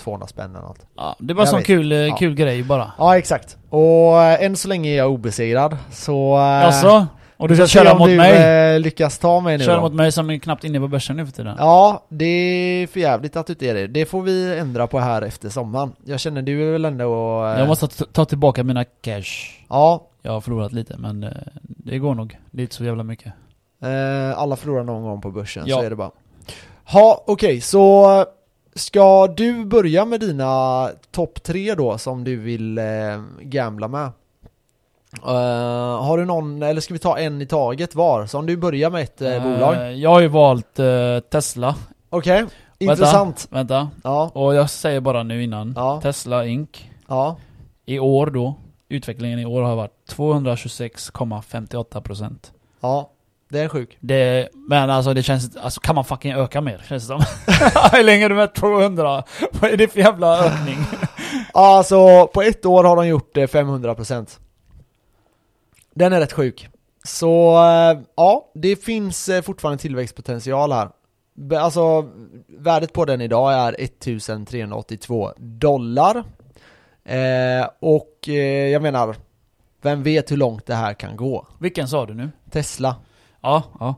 [0.00, 0.86] 200 spänn eller något.
[0.96, 2.16] ja, det var en sån kul, eh, Ja.
[2.16, 2.92] kul grej bara.
[2.98, 3.56] Ja exakt.
[3.70, 5.76] Och eh, än så länge är jag obesegrad.
[5.90, 6.36] Så...
[6.36, 7.06] Alltså,
[7.38, 8.74] och du ska köra mot du, mig?
[8.74, 9.80] eh, lyckas ta mig nu Köra då.
[9.80, 11.54] mot mig som är knappt inne på börsen nu för tiden.
[11.58, 13.86] Ja, det är för jävligt att du inte är det.
[13.86, 15.92] Det får vi ändra på här efter sommaren.
[16.04, 17.44] Jag känner du är väl ändå...
[17.46, 19.24] eh, Jag måste ta, ta tillbaka mina cash.
[19.68, 21.30] Ja, Jag har förlorat lite men eh,
[21.62, 22.38] det går nog.
[22.50, 23.32] Det är inte så jävla mycket.
[23.82, 25.76] eh, alla förlorar någon gång på börsen, Ja.
[25.76, 26.10] så är det bara.
[26.92, 28.24] Ja, okej, så
[28.74, 32.84] ska du börja med dina topp tre då som du vill eh,
[33.40, 34.10] gambla med?
[35.16, 38.26] Eh, har du någon, eller ska vi ta en i taget var?
[38.26, 39.94] Så om du börjar med ett eh, bolag?
[39.96, 40.86] Jag har ju valt eh,
[41.30, 41.74] Tesla.
[42.10, 42.44] Okej,
[42.78, 43.46] intressant.
[43.50, 43.90] Vänta.
[44.04, 45.72] Ja, Och jag säger bara nu innan.
[45.76, 46.00] Ja.
[46.02, 46.68] Tesla Inc.
[47.08, 47.36] ja,
[47.86, 48.54] I år då.
[48.88, 52.34] Utvecklingen i år har varit 226,58%.
[52.80, 53.10] ja.
[53.50, 53.96] Det är sjuk.
[54.00, 57.18] Det, men alltså det känns, alltså kan man fucking öka mer känns det som.
[57.92, 59.22] Hur länge är du med 200?
[59.60, 60.78] Vad är det för jävla ökning?
[61.52, 64.38] Alltså på ett år har de gjort det 500%
[65.98, 66.68] Den är rätt sjuk
[67.04, 70.90] Så, eh, ja, det finns eh, fortfarande tillväxtpotential här
[71.60, 72.10] Alltså,
[72.46, 76.16] värdet på den idag är 1382 dollar
[77.04, 79.16] eh, Och eh, jag menar,
[79.82, 81.46] vem vet hur långt det här kan gå?
[81.60, 82.30] Vilken sa du nu?
[82.50, 82.96] Tesla
[83.40, 83.94] Ja, ja.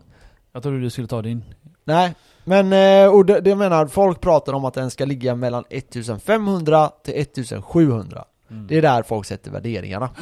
[0.53, 1.45] Jag trodde du skulle ta din.
[1.85, 5.35] Nej, men eh, och det, det jag menar, folk pratar om att den ska ligga
[5.35, 8.67] mellan 1500 till 1700 Mm.
[8.67, 10.11] Det är där folk sätter värderingarna.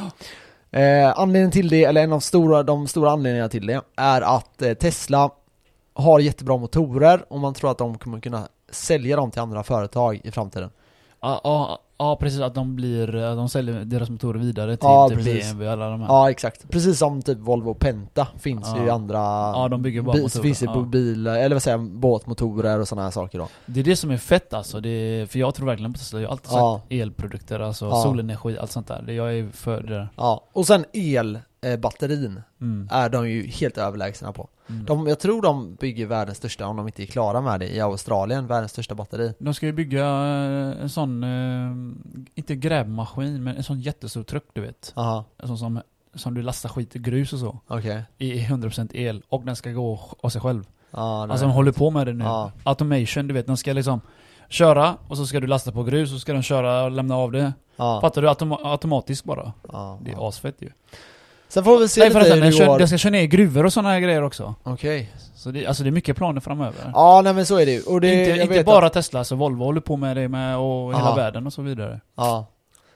[0.71, 4.61] Eh, anledningen till det, eller en av stora, de stora anledningarna till det, är att
[4.61, 5.31] eh, Tesla
[5.93, 10.21] har jättebra motorer och man tror att de kommer kunna sälja dem till andra företag
[10.23, 10.69] i framtiden.
[11.21, 15.17] Ja, ja precis, att de blir, att de säljer deras motorer vidare till Ja, typ
[15.17, 15.43] precis.
[15.43, 16.07] BMW och alla de här.
[16.07, 18.79] Ja exakt, precis som typ Volvo Penta finns Ja.
[18.81, 20.81] ju i andra Ja, de bygger bara motorer, finns på ja.
[20.81, 23.47] bil, eller vad säger jag, båtmotorer och sådana här saker då.
[23.65, 26.19] Det är det som är fett alltså, det är, för jag tror verkligen på Tesla.
[26.21, 29.11] Jag har alltid sagt elprodukter, alltså solenergi, allt sånt där.
[29.11, 30.09] Jag är för det där.
[30.15, 30.85] Ja, och sen
[31.61, 32.87] elbatterin Mm.
[32.91, 34.49] är de ju helt överlägsna på.
[34.69, 34.85] Mm.
[34.85, 37.79] De, jag tror de bygger världens största, om de inte är klara med det, i
[37.81, 39.33] Australien, världens största batteri.
[39.39, 41.71] De ska ju bygga eh, en sån, eh,
[42.35, 44.93] inte grävmaskin, men en sån jättestor truck du vet.
[44.95, 45.81] Aha, En sån som,
[46.15, 47.59] som du lastar skit i grus och så.
[47.67, 48.03] okej.
[48.17, 49.23] I 100% el.
[49.29, 50.63] Och den ska gå av sig själv.
[50.91, 52.23] Det Alltså de håller på med det nu.
[52.23, 52.51] Ja.
[52.63, 53.47] Automation, du vet.
[53.47, 54.01] De ska liksom
[54.49, 57.15] köra och så ska du lasta på grus och så ska de köra och lämna
[57.15, 57.53] av det.
[57.75, 58.27] ja, Fattar du?
[58.27, 59.53] Autom- automatiskt bara.
[59.71, 60.69] ja, Det är asfett ju.
[61.49, 62.79] Sen får vi se Nej lite hur det går.
[62.79, 64.55] den ska köra ner gruvor och här grejer också.
[64.63, 65.11] Okej.
[65.35, 66.91] Så det, alltså det är mycket planer framöver.
[66.93, 67.81] Ja, nej men så är det ju.
[67.81, 70.57] Och det, inte jag inte bara Att, Tesla, så Volvo håller på med det med
[70.57, 71.15] och hela Aha.
[71.15, 72.01] världen och så vidare.
[72.15, 72.45] ja.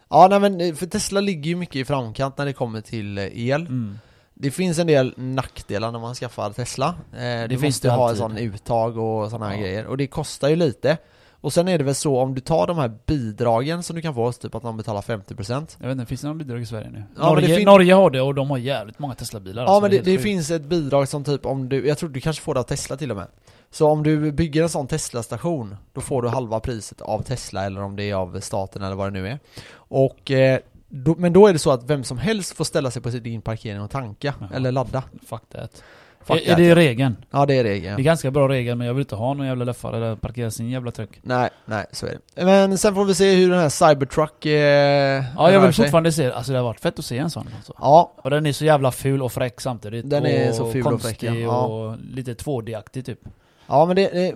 [0.09, 3.17] Ja, nej men eh, för Tesla ligger ju mycket i framkant när det kommer till
[3.17, 3.61] eh, el.
[3.61, 3.99] Mm.
[4.33, 6.87] Det finns en del nackdelar när man skaffar Tesla.
[7.13, 8.17] Eh, du finns måste det ha en alltid.
[8.17, 9.61] sån uttag och såna här Ja.
[9.61, 9.85] grejer.
[9.85, 10.97] Och det kostar ju lite.
[11.43, 14.13] Och sen är det väl så om du tar de här bidragen som du kan
[14.15, 16.89] få, typ att de betalar 50% Jag vet inte, finns det någon bidrag i Sverige
[16.89, 17.03] nu?
[17.17, 19.91] Ja, Norge, fin- Norge har det och de har jävligt många Tesla-bilar Ja alltså, men
[19.91, 22.59] det, det finns ett bidrag som typ om du, jag tror du kanske får det
[22.59, 23.27] av Tesla till och med
[23.71, 27.81] Så om du bygger en sån Tesla-station Då får du halva priset av Tesla eller
[27.81, 29.39] om det är av staten eller vad det nu är
[29.75, 33.01] Och eh, då, Men då är det så att vem som helst får ställa sig
[33.01, 34.49] på din parkering och tanka Jaha.
[34.53, 35.83] eller ladda Fuck that.
[36.23, 37.15] Fuck är, är det regeln?
[37.31, 39.47] Ja det är Det regeln är ganska bra regel men jag vill inte ha någon
[39.47, 41.19] jävla löffare eller parkera sin jävla truck.
[41.21, 45.23] Nej, nej så är det Men sen får vi se hur den här Cybertruck eh,
[45.37, 45.85] Ja jag vill sig.
[45.85, 47.73] fortfarande se, alltså det har varit fett att se en sån alltså.
[47.79, 50.09] Ja, Och den är så jävla ful och fräck samtidigt.
[50.09, 51.23] Den är så ful och fräck.
[51.23, 51.65] Ja.
[51.65, 53.19] och lite 2D-aktig typ.
[53.67, 54.35] Ja men det, det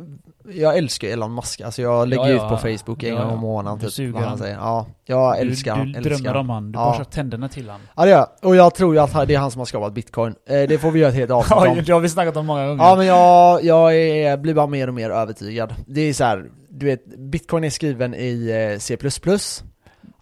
[0.53, 2.49] jag älskar Elon Musk, alltså jag lägger Ja, ut ja.
[2.49, 3.33] på Facebook en Ja, gång ja.
[3.33, 6.37] om månaden typ vad han säger Ja, jag älskar du, han, du älskar drömmer han.
[6.39, 6.85] om han, du Ja.
[6.89, 7.79] borstar tänderna till han.
[7.95, 10.35] Ja det gör och jag tror ju att det är han som har skapat bitcoin.
[10.49, 11.83] Eh, det får vi göra ett helt avsnitt om.
[11.85, 12.83] det har vi snackat om många gånger.
[12.83, 15.73] Ja men jag, jag är, blir bara mer och mer övertygad.
[15.87, 18.97] Det är så här, du vet, bitcoin är skriven i eh, C++.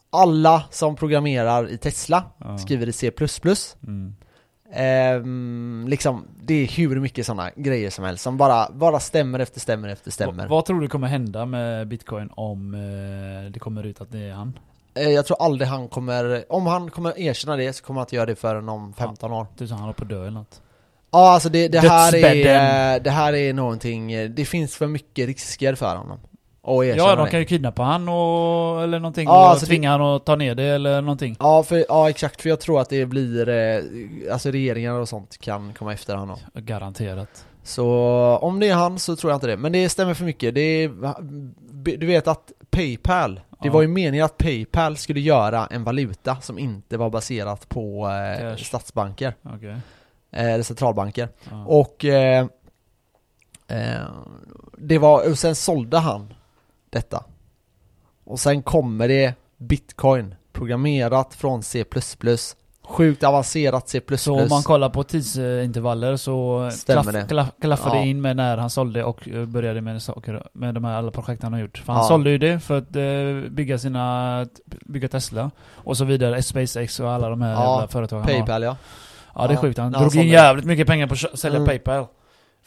[0.09, 2.57] Alla som programmerar i Tesla Ja.
[2.57, 3.11] skriver i C++.
[3.87, 4.15] Mm.
[4.73, 9.59] Ehm, liksom, det är hur mycket sådana grejer som helst som bara, bara stämmer efter
[9.59, 10.43] stämmer efter stämmer.
[10.43, 14.19] Vad, vad tror du kommer hända med bitcoin om eh, det kommer ut att det
[14.19, 14.59] är han?
[14.95, 18.15] Eh, jag tror aldrig han kommer, om han kommer erkänna det så kommer han inte
[18.15, 19.47] göra det förrän om 15 år.
[19.57, 20.61] Typ som han håller på dö eller något.
[21.11, 24.87] Ja alltså det, det här är, eh, det här är någonting, eh, det finns för
[24.87, 26.19] mycket risker för honom.
[26.67, 27.31] Och Ja, de det.
[27.31, 30.35] kan ju kidnappa han och, eller någonting Ja, och alltså det- tvinga han att ta
[30.35, 31.35] ner det eller någonting.
[31.39, 33.81] Ja, för, ja exakt, för jag tror att det blir, eh,
[34.33, 36.37] alltså regeringar och sånt kan komma efter honom.
[36.53, 37.45] Garanterat.
[37.63, 37.85] Så
[38.41, 40.55] om det är han så tror jag inte det, men det stämmer för mycket.
[40.55, 40.91] Det är,
[41.97, 43.71] du vet att Paypal, det Ja.
[43.71, 48.09] var ju meningen att Paypal skulle göra en valuta som inte var baserat på
[48.41, 49.69] eh, statsbanker, Okej.
[50.31, 51.29] eh, eller centralbanker.
[51.51, 51.65] Ja.
[51.65, 52.45] Och eh,
[53.67, 54.05] eh,
[54.77, 56.33] det var, och sen sålde han
[56.95, 57.23] detta.
[58.25, 61.83] Och sen kommer det Bitcoin, programmerat från C++,
[62.83, 64.01] sjukt avancerat C++.
[64.17, 67.25] Så om man kollar på tidsintervaller så klaff, det.
[67.29, 68.01] klaff, klaffar Ja.
[68.01, 71.11] det in med när han sålde och eh, började med saker, med de här alla
[71.11, 71.77] projekt han har gjort.
[71.77, 72.07] För han Ja.
[72.07, 74.45] sålde ju det för att eh, bygga sina,
[74.85, 78.23] bygga Tesla och så vidare, SpaceX och alla de här Ja, jävla företagen.
[78.25, 78.77] Paypal ja.
[79.35, 81.57] Ja det är Ja, sjukt, han han drog in jävligt mycket pengar på att sälja
[81.57, 81.67] Mm.
[81.67, 82.05] Paypal.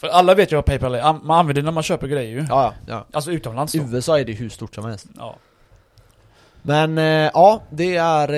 [0.00, 2.30] För alla vet ju vad Paypal är, An- man använder det när man köper grejer
[2.40, 2.46] ju.
[2.48, 3.06] Ja, ja.
[3.12, 3.84] Alltså utomlands I då.
[3.84, 5.06] USA är det hur stort som helst.
[5.16, 5.36] Ja.
[6.62, 8.32] Men eh, ja, det är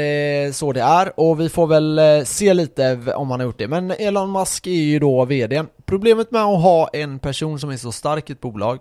[0.47, 3.45] eh, så det är och vi får väl eh, se lite v- om han har
[3.47, 3.69] gjort det.
[3.69, 5.65] Men Elon Musk är ju då VD.
[5.85, 8.79] Problemet med att ha en person som är så stark i ett bolag,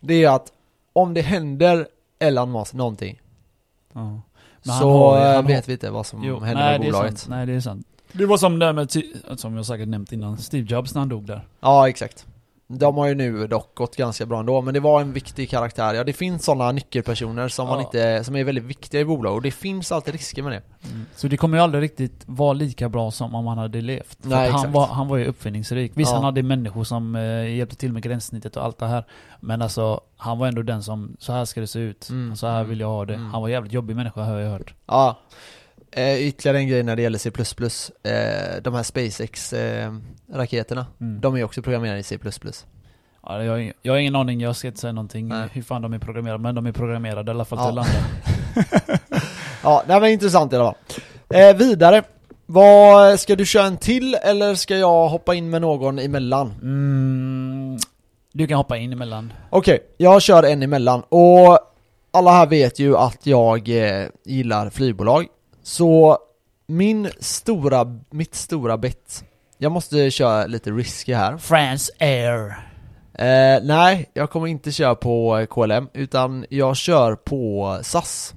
[0.00, 0.52] det är att
[0.92, 1.86] om det händer
[2.18, 3.20] Elon Musk någonting,
[3.92, 4.00] ja.
[4.64, 6.62] Men han så har ju- eh, han vet har- vi inte vad som Jo, händer
[6.64, 7.18] nej, med det är bolaget.
[7.18, 7.30] sant.
[7.30, 7.86] Nej det är sant.
[8.12, 8.90] Det var som det där med,
[9.40, 11.46] som jag säkert nämnt innan, Steve Jobs när han dog där.
[11.60, 12.26] Ja, exakt.
[12.68, 15.94] De har ju nu dock gått ganska bra ändå, men det var en viktig karaktär.
[15.94, 17.84] Ja, det finns sådana nyckelpersoner som man Ja.
[17.84, 20.62] inte, som är väldigt viktiga i bolag och det finns alltid risker med det.
[21.16, 24.18] Så det kommer ju aldrig riktigt vara lika bra som om han hade levt.
[24.22, 25.92] För Nej, han, var, han var ju uppfinningsrik.
[25.94, 26.14] Visst Ja.
[26.16, 29.04] han hade människor som eh, hjälpte till med gränssnittet och allt det här.
[29.40, 32.08] Men alltså, han var ändå den som, så här ska det se ut.
[32.10, 32.36] Mm.
[32.36, 33.14] Så här vill jag ha det.
[33.14, 33.30] Mm.
[33.30, 34.74] Han var jävligt jobbig människa har jag hört.
[34.86, 35.18] Ja.
[35.92, 37.34] Eh, ytterligare en grej när det gäller C++, eh,
[38.62, 41.20] de här SpaceX-raketerna, Mm.
[41.20, 42.18] de är också programmerade i C++.
[43.26, 45.48] Ja, jag, har ingen- jag har ingen aning, jag ska inte säga någonting Nej.
[45.52, 46.42] hur fan de är programmerade.
[46.42, 47.66] Men de är programmerade i alla fall Ja.
[47.66, 47.92] till landa.
[49.62, 50.74] Ja, det var intressant i alla fall.
[51.40, 52.02] Eh, vidare.
[52.46, 56.46] Vad, ska du köra en till eller ska jag hoppa in med någon emellan?
[56.62, 57.78] Mm,
[58.32, 59.32] Du kan hoppa in emellan.
[59.50, 61.58] Okej, jag kör en emellan och
[62.10, 65.26] alla här vet ju att jag eh, gillar flygbolag.
[65.62, 66.18] Så
[66.66, 69.24] min stora, mitt stora bett,
[69.58, 71.36] jag måste köra lite risky här.
[71.36, 72.72] France Air.
[73.14, 78.34] Eh, nej, jag kommer inte köra på KLM utan jag kör på SAS.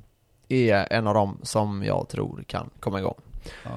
[0.49, 3.15] Är en av dem som jag tror kan komma igång.
[3.63, 3.71] Ja.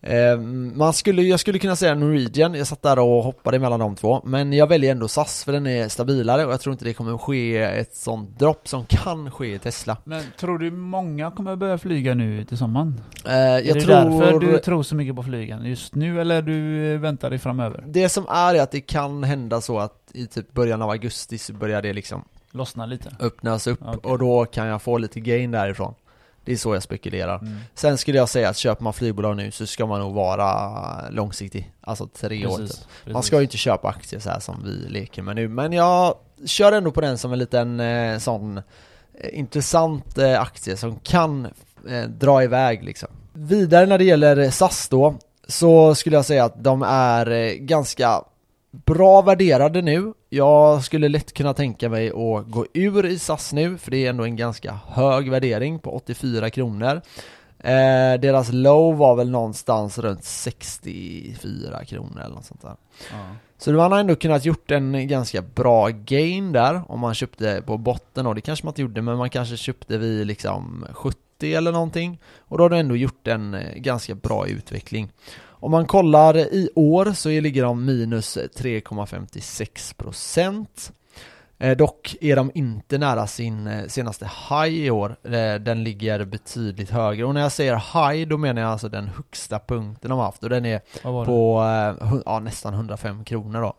[0.00, 0.38] Eh,
[0.74, 4.20] man skulle, jag skulle kunna säga Norwegian, jag satt där och hoppade mellan de två
[4.24, 7.18] Men jag väljer ändå SAS för den är stabilare och jag tror inte det kommer
[7.18, 11.78] ske ett sånt dropp som kan ske i Tesla Men tror du många kommer börja
[11.78, 13.00] flyga nu till sommaren?
[13.26, 16.42] eh, Jag är det tror därför du tror så mycket på flygen just nu eller
[16.42, 17.84] du väntar dig framöver?
[17.86, 21.38] Det som är är att det kan hända så att i typ början av augusti
[21.38, 23.16] så börjar det liksom Lossna lite?
[23.20, 24.00] öppnas upp Okej.
[24.10, 25.94] och då kan jag få lite gain därifrån
[26.48, 27.56] Det är så jag spekulerar Mm.
[27.74, 31.72] Sen skulle jag säga att köper man flygbolag nu så ska man nog vara långsiktig
[31.80, 32.58] Alltså tre år typ.
[32.58, 33.26] Man precis.
[33.26, 36.14] ska ju inte köpa aktier så här som vi leker med nu Men jag
[36.46, 38.62] kör ändå på den som en liten eh, sån eh,
[39.38, 41.48] intressant eh, aktie som kan
[42.08, 45.14] dra iväg liksom Vidare när det gäller SAS då
[45.46, 48.22] Så skulle jag säga att de är ganska
[48.70, 50.12] bra värderade nu.
[50.28, 54.10] Jag skulle lätt kunna tänka mig att gå ur i SAS nu för det är
[54.10, 57.00] ändå en ganska hög värdering på 84 kronor.
[57.58, 62.76] Eh, Deras low var väl någonstans runt 64 kronor eller något sånt där.
[63.10, 63.16] Ja.
[63.58, 67.78] så man har ändå kunnat gjort en ganska bra gain där om man köpte på
[67.78, 71.72] botten och det kanske man inte gjorde men man kanske köpte vid liksom 70 eller
[71.72, 72.20] någonting.
[72.38, 75.12] Och då har du ändå gjort en eh, ganska bra utveckling.
[75.60, 80.92] Om man kollar i år så ligger de minus 3,56%
[81.60, 85.16] Eh, dock är de inte nära sin eh, senaste high i år.
[85.24, 87.24] Eh, den ligger betydligt högre.
[87.24, 90.42] Och när jag säger high, då menar jag alltså den högsta punkten de har haft.
[90.42, 90.80] Och den är
[91.24, 91.62] på
[92.26, 93.74] ja, nästan 105 kronor då.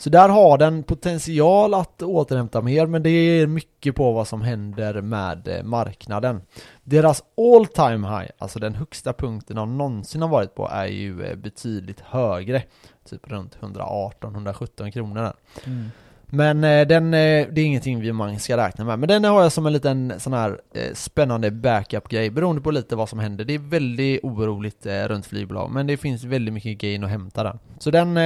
[0.00, 4.42] Så där har den potential att återhämta mer, men det är mycket på vad som
[4.42, 6.42] händer med eh, marknaden.
[6.84, 11.22] Deras all time high, alltså den högsta punkten de någonsin har varit på, är ju
[11.22, 12.62] eh, betydligt högre.
[13.10, 15.32] Typ runt 118-117 kronor.
[15.64, 15.90] Mm.
[16.26, 18.98] Men eh, den, det är ingenting vi man ska räkna med.
[18.98, 20.60] Men den har jag som en liten sån här
[20.94, 23.44] spännande backup-grej beroende på lite vad som händer.
[23.44, 27.58] Det är väldigt oroligt runt flygbolag, men det finns väldigt mycket gain att hämta där.
[27.78, 28.18] Så den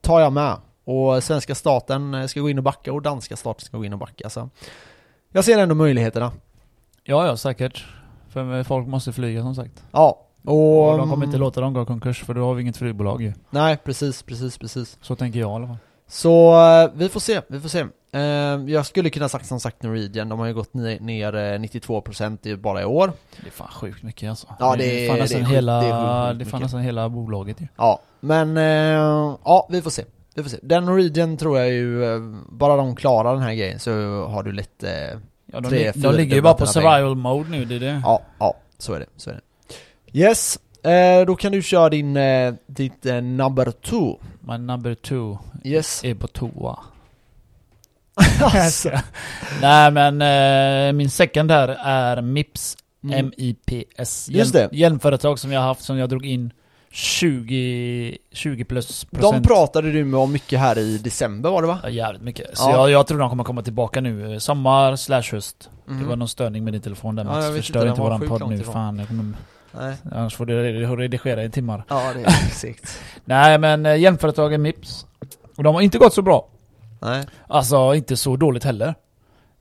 [0.00, 0.56] tar jag med.
[0.84, 3.92] Och svenska staten eh, ska gå in och backa och danska staten ska gå in
[3.92, 4.30] och backa.
[4.30, 4.48] Så
[5.32, 6.32] jag ser ändå möjligheterna.
[7.04, 7.84] Ja, ja, säkert.
[8.28, 9.82] För folk måste flyga som sagt.
[9.92, 10.90] Ja, och...
[10.92, 13.32] Och de kommer inte låta dem gå konkurs för då har vi inget flygbolag ju.
[13.50, 14.98] Nej, precis, precis, precis.
[15.02, 15.76] Så tänker jag i alla fall.
[16.06, 16.52] Så
[16.84, 17.86] eh, vi får se, vi får se.
[18.12, 18.20] Eh,
[18.72, 22.46] jag skulle kunna sagt som sagt Norwegian, de har ju gått ner, ner eh, 92%
[22.46, 23.12] i- bara i år.
[23.40, 24.46] Det är fan sjukt mycket alltså.
[24.58, 25.80] Ja, det är- fan det är nästan sjukt- hela,
[26.34, 27.68] det är fan nästan hela bolaget ju.
[27.76, 28.56] Ja, men
[29.44, 30.04] ja, vi får se.
[30.34, 30.58] Vi får se.
[30.62, 33.90] Den Norwegian tror jag ju, eh, bara de klarar den här grejen så
[34.26, 35.20] har du lite,
[35.52, 38.00] Ja, de, Tre, de ligger ju bara på survival mode nu, det är det.
[38.04, 39.40] ja, ja, så är det, så är det.
[40.18, 44.16] Yes, eh, då kan du köra din, eh, ditt eh, number two.
[44.40, 46.04] My number two Yes.
[46.04, 46.78] är på toa.
[48.42, 48.90] alltså.
[49.60, 53.32] Nej men eh, min second här är Mips Mm.
[53.38, 54.28] MIPS.
[54.28, 54.68] Just det.
[54.72, 56.52] Hjälmföretag som jag har haft som jag drog in
[56.92, 59.46] 20, 20 plus De procent.
[59.46, 61.78] pratade du med om mycket här i december var det va?
[61.82, 62.58] Ja, jävligt mycket.
[62.58, 62.76] Så Ja.
[62.76, 64.32] jag, jag tror de kommer komma tillbaka nu.
[64.32, 65.70] eh, Sommar slash höst.
[65.86, 66.00] Mhm.
[66.02, 67.46] Det var någon störning med din telefon där Max.
[67.56, 68.54] Förstör inte, våran podd nu.
[68.56, 68.72] ifrån.
[68.74, 69.24] Fan, jag kommer,
[69.72, 69.96] Nej.
[70.12, 70.62] annars får du
[70.96, 71.84] redigera i timmar.
[71.88, 72.98] Ja, det är exakt.
[73.24, 75.06] Nej men eh, hjälmföretagen Mips.
[75.56, 76.48] Och de har inte gått så bra.
[77.00, 77.26] Nej.
[77.48, 78.94] Alltså inte så dåligt heller.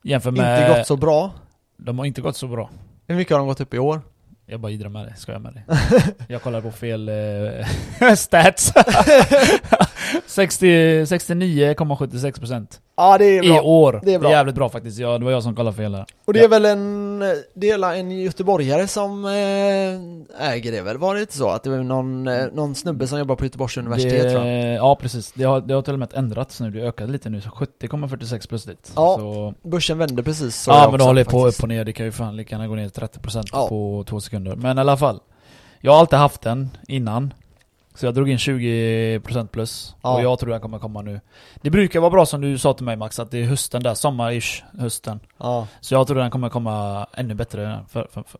[0.04, 0.62] Jämför med...
[0.70, 1.32] Inte gått så bra.
[1.78, 2.70] De har inte gått så bra.
[3.08, 4.02] Hur mycket har de gått upp i år?
[4.52, 5.64] Jag bara idrar med dig, ska jag med dig?
[6.28, 8.74] jag kollar på fel eh, stats.
[10.28, 10.66] 60
[11.06, 13.62] 69,76% Ja, det är i bra.
[13.62, 13.92] år.
[13.92, 14.32] Det är Det är, bra.
[14.32, 15.00] jävligt bra faktiskt.
[15.00, 16.06] Ja, det var jag som kollade fel där.
[16.26, 17.11] Och det är väl en,
[17.54, 20.98] det är väl en göteborgare som eh, äger det väl?
[20.98, 21.50] Var det inte så?
[21.50, 24.76] Att det var någon, eh, någon snubbe som jobbar på Göteborgs universitet det, tror jag?
[24.76, 27.42] Ja precis, det har, det har till och med ändrats nu, det ökade lite nu,
[27.42, 28.92] så 70,46 plötsligt.
[28.96, 31.94] Ja, så, Börsen vände precis så ja men det håller på upp och ner, det
[31.94, 33.68] kan ju fan lika gärna gå ner 30% Ja.
[33.68, 34.56] på två sekunder.
[34.56, 35.20] Men i alla fall,
[35.80, 37.34] jag har alltid haft den innan.
[37.96, 40.14] Så jag drog in 20% plus, Ja.
[40.16, 41.20] och jag tror den kommer komma nu.
[41.62, 43.94] Det brukar vara bra som du sa till mig Max, att det är hösten där,
[43.94, 45.20] sommar-ish, hösten.
[45.38, 47.80] Ja, Så jag tror den kommer komma ännu bättre.
[47.90, 48.40] För, för, för,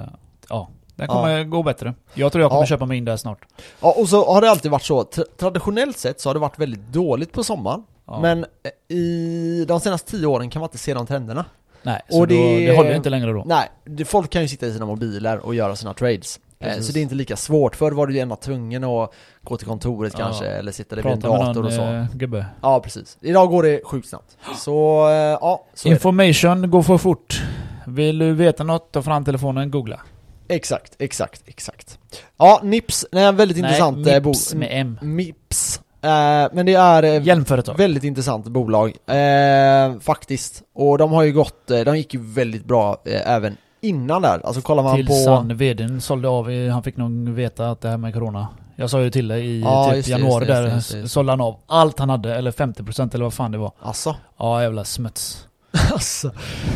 [0.00, 0.04] eh,
[0.48, 1.94] ja, den kommer gå bättre.
[2.14, 2.66] Jag tror jag kommer Ja.
[2.66, 3.38] köpa mig in där snart.
[3.80, 6.58] ja och så har det alltid varit så, Tra- traditionellt sett så har det varit
[6.58, 8.20] väldigt dåligt på sommaren Ja.
[8.20, 8.44] Men
[8.88, 11.44] eh, i de senaste tio åren kan man inte se de trenderna
[11.82, 13.42] Nej, så och det, det- då, det håller inte längre då.
[13.46, 13.68] Nej,
[14.04, 16.86] folk kan ju sitta i sina mobiler och göra sina trades Precis.
[16.86, 17.76] Så det är inte lika svårt.
[17.76, 19.12] Förr var du ju ändå tvungen att
[19.44, 20.24] gå till kontoret Ja.
[20.24, 21.82] kanske, eller sitta där vid en dator och så.
[21.82, 22.46] eh, gubbe.
[22.62, 23.18] Ja, precis.
[23.20, 24.36] Idag går det sjukt snabbt.
[24.56, 25.88] Så, eh, ja, så.
[25.88, 27.42] Information går för fort.
[27.86, 30.00] Vill du veta något, ta fram telefonen, googla.
[30.48, 31.98] Exakt, exakt, exakt.
[32.38, 34.98] Ja, Nips, det är en väldigt intressant Nej, eh, bo- Mips med M.
[35.02, 35.80] Mips.
[36.02, 37.76] Eh, men det är eh, Hjälmföretag.
[37.76, 40.62] väldigt intressant bolag, eh, faktiskt.
[40.74, 44.40] Och de har ju gått, eh, de gick ju väldigt bra eh, även innan där.
[44.46, 45.30] Alltså kollar man Tills på...
[45.34, 48.48] han, vdn sålde av, han fick nog veta att det här med corona.
[48.76, 51.32] Jag sa ju till dig i Ja, typ just januari just där, just just sålde
[51.32, 53.72] han av allt han hade, eller 50% eller vad fan det var.
[53.80, 54.16] Alltså.
[54.38, 55.46] Ja jävla smuts.
[55.92, 56.30] alltså.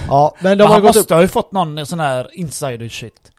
[0.08, 1.00] Ja, men de Men har han gått upp...
[1.00, 3.30] måste ha ju fått någon sån här insider shit.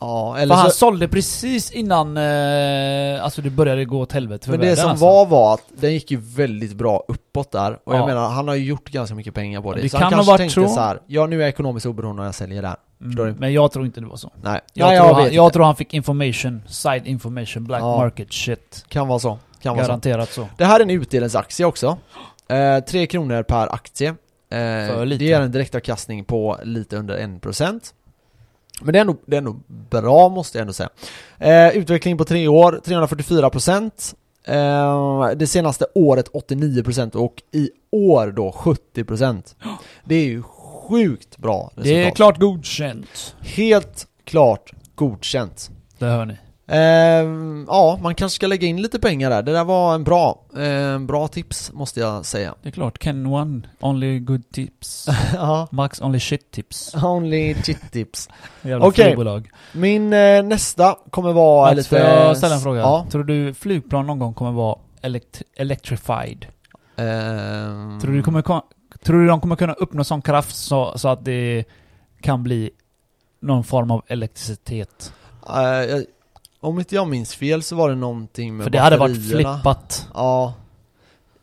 [0.00, 0.76] Ja, För eller han så...
[0.76, 5.04] sålde precis innan, eh, alltså det började gå åt helvete för Men det som alltså.
[5.04, 8.06] var var att den gick ju väldigt bra uppåt där Och jag Ja.
[8.06, 10.18] menar, han har ju gjort ganska mycket pengar på det, Det så kan han ha
[10.24, 10.74] kanske tänkte så.
[10.74, 11.00] så här.
[11.06, 13.28] ja nu är jag ekonomiskt oberoende när jag säljer det här Förstår du?
[13.30, 14.32] Mm, men jag tror inte det var så.
[14.42, 17.96] Nej, Jag, Nej, tror, jag han, jag tror han fick information, side information, black Ja.
[17.96, 18.84] market shit.
[18.88, 20.48] Kan vara så, kan vara så Garanterat så.
[20.58, 21.98] Det här är en utdelningsaktie också
[22.48, 24.14] eh, 3 kronor per aktie eh,
[24.48, 25.24] För lite.
[25.24, 27.80] Det ger en direktavkastning på lite under 1%
[28.82, 30.88] Men det är ändå, det är ändå bra måste jag ändå säga
[31.38, 38.50] eh, Utveckling på tre år, 344% eh, Det senaste året 89% och i år då
[38.50, 39.54] 70%
[40.04, 40.42] Det är ju
[40.92, 43.36] sjukt bra resultat Det är klart godkänt.
[43.40, 46.36] Helt klart godkänt Det hör ni.
[46.68, 49.42] Ehm, ja, man kanske ska lägga in lite pengar där.
[49.42, 52.54] Det där var en bra, eh, bra tips måste jag säga.
[52.62, 52.98] Det är klart.
[53.02, 55.08] Ken one, only good tips.
[55.34, 56.94] ja, Max only shit tips.
[57.04, 58.28] only chit tips.
[58.62, 59.04] Jävla Okej.
[59.04, 59.50] flygbolag.
[59.72, 61.88] Min eh, nästa kommer vara Max, lite...
[61.88, 62.80] får jag ställa en fråga?
[62.80, 63.06] Ja.
[63.10, 66.46] Tror du flygplan någon gång kommer vara elekt- electrified?
[66.96, 68.62] Ehm, Tror, du kommer, ko-
[69.02, 71.64] tror du de kommer kunna uppnå sån kraft så, så att det
[72.20, 72.70] kan bli
[73.40, 75.12] någon form av elektricitet?
[75.46, 76.04] jag-
[76.60, 80.08] om inte jag minns fel så var det någonting med För det hade varit flippat.
[80.14, 80.54] Ja.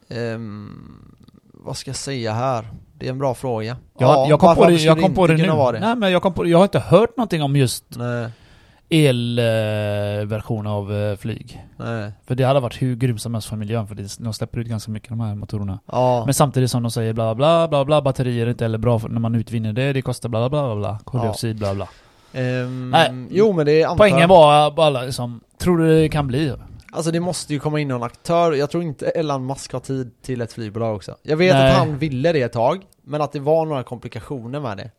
[0.10, 1.06] Ehm,
[1.54, 2.68] vad ska jag säga här?
[2.94, 3.78] Det är en bra fråga.
[3.98, 5.44] Jag, ja, jag kom på det, jag kom på det nu.
[5.44, 5.80] det?
[5.80, 6.48] Nej men jag kom på.
[6.48, 8.30] Jag har inte hört någonting om just Nej,
[8.90, 11.66] elversion av eh, flyg.
[11.78, 12.12] nej.
[12.28, 14.68] För det hade varit hur grymt som helst för miljön för det, de släpper ut
[14.68, 15.80] ganska mycket de här motorerna.
[15.86, 16.24] Ja.
[16.26, 19.10] Men samtidigt som de säger bla bla bla bla batterier är inte heller bra för
[19.10, 21.88] när man utvinner det, det kostar bla bla bla bla koldioxid bla bla.
[22.34, 23.28] Ehm, Nej.
[23.30, 26.54] Jo men det antar Poängen var bara liksom, tror du det kan bli?
[26.92, 30.12] Alltså det måste ju komma in någon aktör, jag tror inte Elon Musk har tid
[30.22, 31.16] till ett flygbolag också.
[31.24, 31.72] Jag vet Nej.
[31.72, 34.92] att han ville det ett tag, men att det var några komplikationer med det.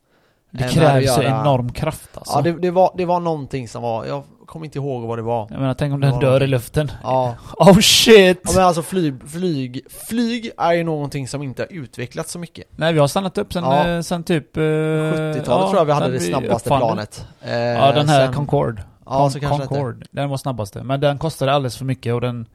[0.51, 2.33] Det Eh, krävs ju enorm kraft alltså.
[2.39, 5.23] Ja det, det, var, det var någonting som var, jag kommer inte ihåg vad det
[5.23, 5.47] var.
[5.51, 6.49] Jag menar tänk om den dör i någonting.
[6.49, 6.93] luften.
[7.03, 8.41] Ja, Oh shit!
[8.45, 12.65] ja men alltså flyg, flyg, flyg är ju någonting som inte har utvecklats så mycket.
[12.77, 13.89] Nej vi har stannat upp sen, Ja.
[13.89, 14.57] eh, sen typ...
[14.57, 17.27] eh, 70-talet ja, tror jag vi hade det snabbaste uppfann planet.
[17.43, 18.83] Eh, Ja den här sen- Concorde.
[19.07, 19.41] Ja, inte.
[19.41, 20.07] Concorde.
[20.11, 20.83] Den var snabbaste.
[20.83, 22.47] Men den kostade alldeles för mycket och den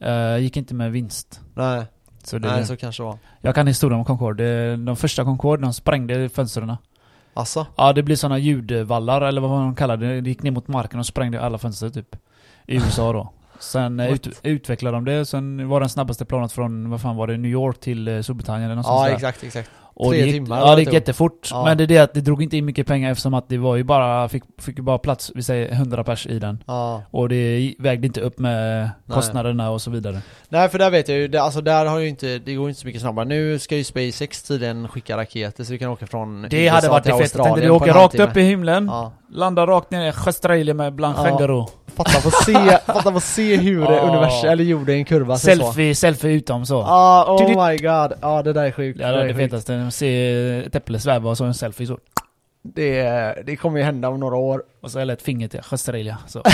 [0.00, 1.40] eh, gick inte med vinst.
[1.54, 1.82] Nej,
[2.24, 3.18] Så det, nej så kanske det var.
[3.40, 4.76] Jag kan historien om Concorde.
[4.76, 6.76] De första Concorde, de sprängde fönstren.
[7.36, 10.20] Alltså, Ja, det blir såna ljudvallar eller vad man kallar det.
[10.20, 12.16] Det gick ner mot marken och sprängde alla fönster typ.
[12.66, 13.32] I USA då.
[13.58, 17.26] Sen eh, ut, utvecklade de det, sen var den snabbaste planet från, vad fan var
[17.26, 19.14] det, New York till eh, Storbritannien eller något sånt ja där.
[19.14, 19.70] exakt, exakt.
[19.98, 21.48] Och Tre det gick, timmar Ja, det det gick jättefort.
[21.50, 21.64] Ja.
[21.64, 23.76] Men det är det att det drog inte in mycket pengar eftersom att det var
[23.76, 26.62] ju bara, fick, fick ju bara plats, vi säger 100 pers i den.
[26.66, 27.02] Ja.
[27.10, 30.20] Och det vägde inte upp med kostnaderna och så vidare.
[30.48, 32.80] Nej för där vet jag ju, det, alltså där har ju inte, det går inte
[32.80, 33.24] så mycket snabbare.
[33.24, 36.88] Nu ska ju SpaceX tydligen skicka raketer så vi kan åka från Det USA hade
[36.88, 37.42] varit det feta.
[37.44, 38.24] Tänkte du åka rakt halvtimme.
[38.24, 39.12] upp i himlen, Ja.
[39.30, 41.64] landa rakt ner i Australien med bland känguru.
[41.96, 42.52] Fatta få se,
[42.86, 44.00] fatta få se hur Ja.
[44.00, 45.62] universum, eller jorden kurvar sig så.
[45.62, 46.74] Selfie, selfie utom så.
[46.74, 47.58] Ja, oh Tydligt.
[47.58, 48.12] my god.
[48.22, 49.00] Ja det där är sjukt.
[49.00, 49.38] Ja, det det är sjukt.
[49.38, 49.85] fetaste.
[49.90, 51.98] Se ett äpple sväva och så en selfie så.
[52.62, 53.02] Det,
[53.46, 54.62] det kommer ju hända om några år.
[54.80, 56.18] Och så eller ett finger till Australia.
[56.26, 56.42] Så.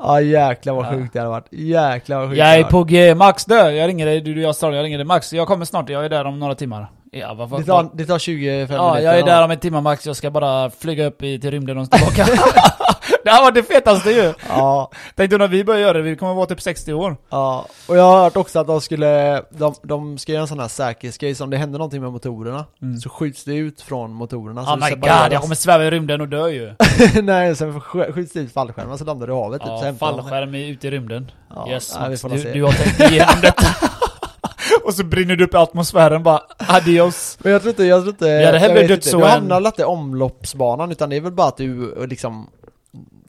[0.00, 1.46] Ja jäklar vad sjukt det hade varit.
[1.50, 3.14] Jäklar vad sjukt jag är på G.
[3.14, 3.70] Max dö.
[3.70, 4.20] Jag ringer dig.
[4.20, 4.76] Du du är i Australien.
[4.76, 5.32] Jag ringer dig Max.
[5.32, 5.88] Jag kommer snart.
[5.88, 6.90] Jag är där om några timmar.
[7.12, 7.60] Ja, fan.
[7.60, 9.10] det, tar, det tar 25 Ja, minuter.
[9.10, 10.06] jag är där om en timme Max.
[10.06, 12.24] Jag ska bara flyga upp i, till rymden och tillbaka.
[13.24, 14.32] det här var det fetaste ju.
[14.48, 16.02] Ja, Tänkte när vi börjar göra det.
[16.02, 17.16] Vi kommer vara typ 60 år.
[17.30, 17.66] ja.
[17.88, 20.68] Och jag har hört också att de skulle, de, de ska göra en sån här
[20.68, 22.96] säkerhetsgrej, så om det händer någonting med motorerna Mm.
[23.00, 24.60] så skjuts det ut från motorerna.
[24.62, 26.72] Oh my god, jag kommer sväva i rymden och dö ju.
[27.22, 29.94] Nej, sen sk- skjuts det ut fallskärmar så landar du i havet typ, Ja, det.
[29.98, 31.30] fallskärm är ute i rymden.
[31.54, 33.66] Ja, yes, nej, du, du har tänkt igenom detta.
[34.84, 37.38] och så brinner du upp i atmosfären bara, adios.
[37.42, 38.26] Men jag tror inte, jag tror inte...
[38.26, 39.08] Hade hellre jag vet dött inte.
[39.08, 42.50] så Du hamnar lätt i omloppsbanan, utan det är väl bara att du liksom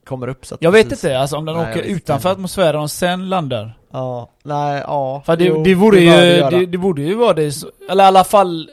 [0.05, 1.97] kommer upp så att Jag vet precis- inte, alltså om den Nej, åker vet inte.
[1.97, 3.77] utanför atmosfären och sen landar.
[3.91, 5.21] Ja, nej, ja.
[5.25, 7.53] För det, Jo, det, det ju, det, det borde ju vara det,
[7.89, 8.69] eller i alla fall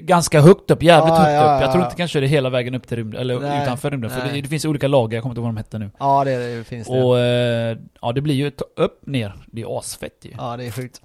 [0.00, 1.46] ganska högt upp, jävligt Ja, högt ja, upp.
[1.46, 1.86] Jag ja, tror ja.
[1.86, 4.10] inte kan köra det hela vägen upp till rymden, eller Nej, utanför rymden.
[4.10, 5.90] För det, det finns olika lager, jag kommer inte ihåg vad de hette nu.
[5.98, 7.02] Ja, det, det finns det.
[7.02, 9.34] Och eh, ja, det blir ju upp, ner.
[9.46, 10.30] Det är asfett ju.
[10.38, 11.00] Ja, det är sjukt.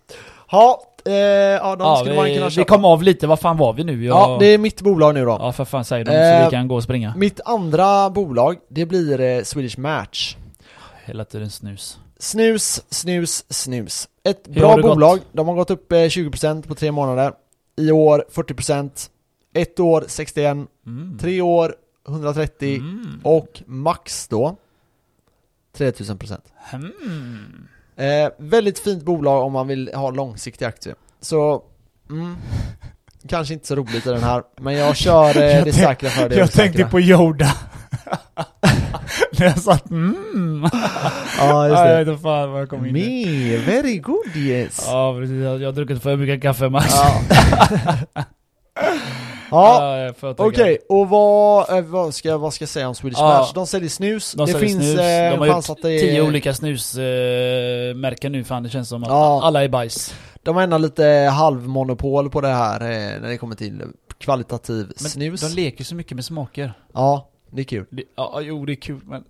[0.51, 2.61] Ja, eh, ja de Ja, skulle man kunna vi, köpa.
[2.61, 4.05] vi kom av lite, vad fan var vi nu?
[4.05, 5.37] Jag, Ja, det är mitt bolag nu då.
[5.39, 7.13] ja för fan säg dem så Eh, vi kan gå och springa.
[7.17, 10.35] Mitt andra bolag, det blir eh, Swedish Match.
[11.05, 11.99] Hela tiden snus.
[12.19, 14.07] Snus, snus, snus.
[14.23, 14.91] Ett Hur bra det gått?
[14.95, 15.19] bolag.
[15.31, 17.33] De har gått upp eh, 20% på tre månader.
[17.77, 19.09] I år 40%.
[19.53, 20.57] Ett år 61.
[20.85, 21.17] Mm.
[21.21, 21.75] Tre år
[22.07, 22.75] 130.
[22.75, 23.19] Mm.
[23.23, 24.55] Och max då
[25.77, 26.37] 3000%.
[26.71, 27.67] Hmm.
[27.97, 30.95] Eh, väldigt fint bolag om man vill ha långsiktiga aktier.
[31.21, 31.63] Så,
[32.09, 32.35] mm,
[33.29, 36.29] kanske inte så roligt i den här, men jag kör eh, Jag det säkra för
[36.29, 37.51] det Jag tänkte på Yoda.
[39.39, 40.15] När jag satt mm.
[41.39, 41.97] Ja, just Ja, jag det.
[41.97, 42.93] vet inte fan vad jag kom in.
[42.93, 44.83] Me, very good yes.
[44.87, 46.93] Ja precis, jag, jag har druckit för mycket kaffe Max.
[46.93, 48.23] Ja.
[49.55, 50.33] Ja.
[50.37, 53.27] Okej, och vad, eh, vad, ska, vad ska jag säga om Swedish Ja.
[53.27, 53.51] Match?
[53.53, 54.99] De säljer snus, De det säljer finns snus.
[54.99, 59.41] eh, de har gjort det tio olika snusmärken nu fan det känns som att Ja.
[59.43, 60.15] alla är bajs.
[60.43, 61.03] De har ändå lite
[61.33, 63.81] halvmonopol på det här eh, när det kommer till
[64.17, 65.41] kvalitativ Men snus.
[65.41, 66.73] de leker så mycket med smaker.
[66.93, 67.85] ja, det är kul.
[67.89, 69.23] Det, ja, jo det är kul men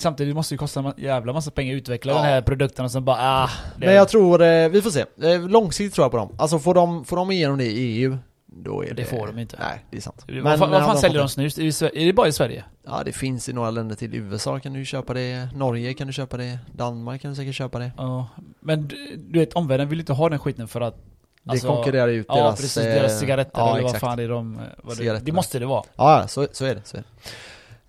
[0.00, 2.16] Samtidigt måste det kosta en jävla massa pengar att utveckla Ja.
[2.18, 5.04] den här produkten och sen bara ah, det, Men jag tror, eh, vi får se.
[5.22, 6.34] Eh, långsiktigt tror jag på dem.
[6.38, 8.18] Alltså får de, får de igenom det i EU,
[8.52, 8.94] då är det...
[8.94, 9.56] Det får de inte.
[9.60, 10.24] Nej, det är sant.
[10.28, 11.82] vad, fan- vad hade fan de säljer de snus?
[11.82, 12.64] Är det, bara i Sverige?
[12.86, 14.14] Ja, det finns i några länder till.
[14.14, 17.78] USA kan du köpa det, Norge kan du köpa det, Danmark kan du säkert köpa
[17.78, 17.90] det.
[17.96, 18.28] Ja.
[18.60, 20.94] Men du, du vet omvärlden vill inte ha den skiten för att
[21.42, 22.60] Det Alltså, konkurrerar ut Ja deras...
[22.60, 24.00] precis, eh, deras cigaretter ja, eller vad exakt.
[24.00, 24.56] fan det är de...
[24.56, 25.82] eh, Vad det, det måste det vara.
[25.96, 26.80] Ja, så, så är det.
[26.84, 27.08] Så är det.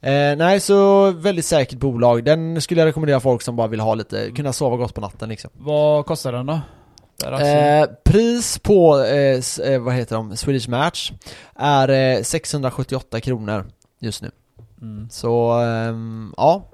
[0.02, 2.24] Eh, nej, så väldigt säkert bolag.
[2.24, 5.30] Den skulle jag rekommendera folk som bara vill ha lite, kunna sova gott på natten
[5.30, 5.52] liksom.
[5.54, 6.60] Vad kostar den då?
[7.26, 7.46] Alltså.
[7.48, 11.12] Eh, pris på, eh, eh, vad heter de, Swedish Match
[11.56, 13.66] är eh, 678 kronor
[14.00, 14.32] just nu.
[14.82, 15.10] mm.
[15.10, 16.70] Så, ehm, ja.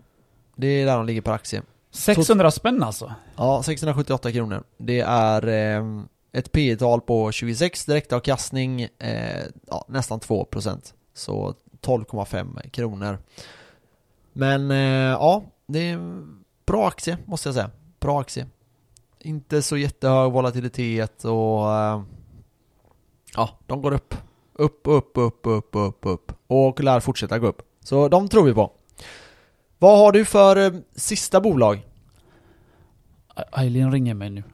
[0.55, 1.61] Det är där de ligger per aktie.
[1.91, 3.13] 600 spänn alltså?
[3.35, 4.63] Ja, 678 kronor.
[4.77, 10.93] Det är ehm, ett P tal på 26, direktavkastning eh, ja, nästan 2%.
[11.13, 13.19] Så 12,5 kronor.
[14.33, 14.77] Men eh,
[15.11, 17.69] ja, det är en bra aktie måste jag säga.
[17.99, 18.47] Bra aktie.
[19.25, 22.01] Inte så jättehög volatilitet och eh,
[23.35, 24.15] ja, de går upp.
[24.53, 26.31] Upp, upp, upp, upp, upp, upp.
[26.47, 27.61] Och lär fortsätta gå upp.
[27.83, 28.71] Så de tror vi på.
[29.79, 31.85] Vad har du för eh, sista bolag?
[33.57, 34.43] Eileen ringer mig nu.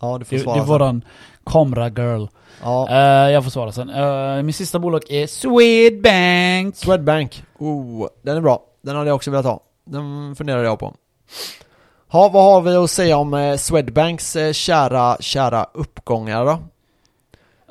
[0.00, 1.04] Ja, du får Det, det svara är våran
[1.44, 2.26] kamera-girl.
[2.62, 3.90] Ja, Eh, jag får svara sen.
[3.90, 6.76] Eh, min sista bolag är Swedbank.
[6.76, 7.44] Swedbank.
[7.58, 8.62] Oh, den är bra.
[8.82, 9.60] Den hade jag också velat ha.
[9.84, 10.94] Den funderar jag på.
[12.10, 16.58] Ja, vad har vi att säga om eh, Swedbanks eh, kära, kära uppgångar då?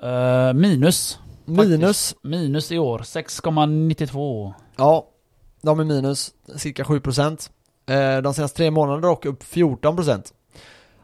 [0.08, 1.20] Eh, minus.
[1.46, 2.16] Minus.
[2.22, 3.00] Minus i år.
[3.00, 4.54] 6,92.
[4.76, 5.08] Ja,
[5.62, 7.50] de är minus cirka 7%.
[7.88, 10.34] Eh, de senaste tre månaderna dock upp 14%.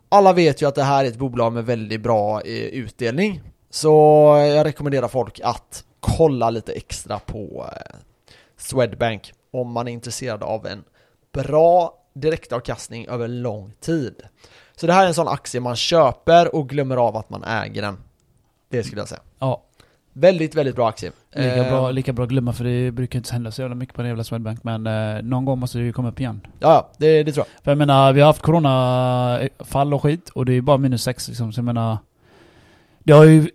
[0.10, 3.42] Alla vet ju att det här är ett bolag med väldigt bra utdelning.
[3.70, 3.90] Så
[4.56, 7.66] jag rekommenderar folk att kolla lite extra på
[8.58, 10.84] Swedbank om man är intresserad av en
[11.34, 14.16] bra direktavkastning över lång tid.
[14.76, 17.82] Så det här är en sån aktie man köper och glömmer av att man äger
[17.82, 17.98] den.
[18.70, 19.22] Det skulle jag säga.
[19.40, 19.64] Ja,
[20.14, 21.12] Väldigt, väldigt bra aktie.
[21.36, 23.96] lika, Eh, bra, lika bra att glömma för det brukar inte hända så jävla mycket
[23.96, 24.64] på den jävla Swedbank.
[24.64, 26.48] Men eh, någon gång måste det ju komma upp igen.
[26.60, 27.64] Ja, det, det tror jag.
[27.64, 31.04] För jag menar, vi har haft coronafall och skit och det är ju bara minus
[31.04, 31.54] 6 liksom.
[31.54, 31.98] Så jag menar,
[33.00, 33.50] det har ju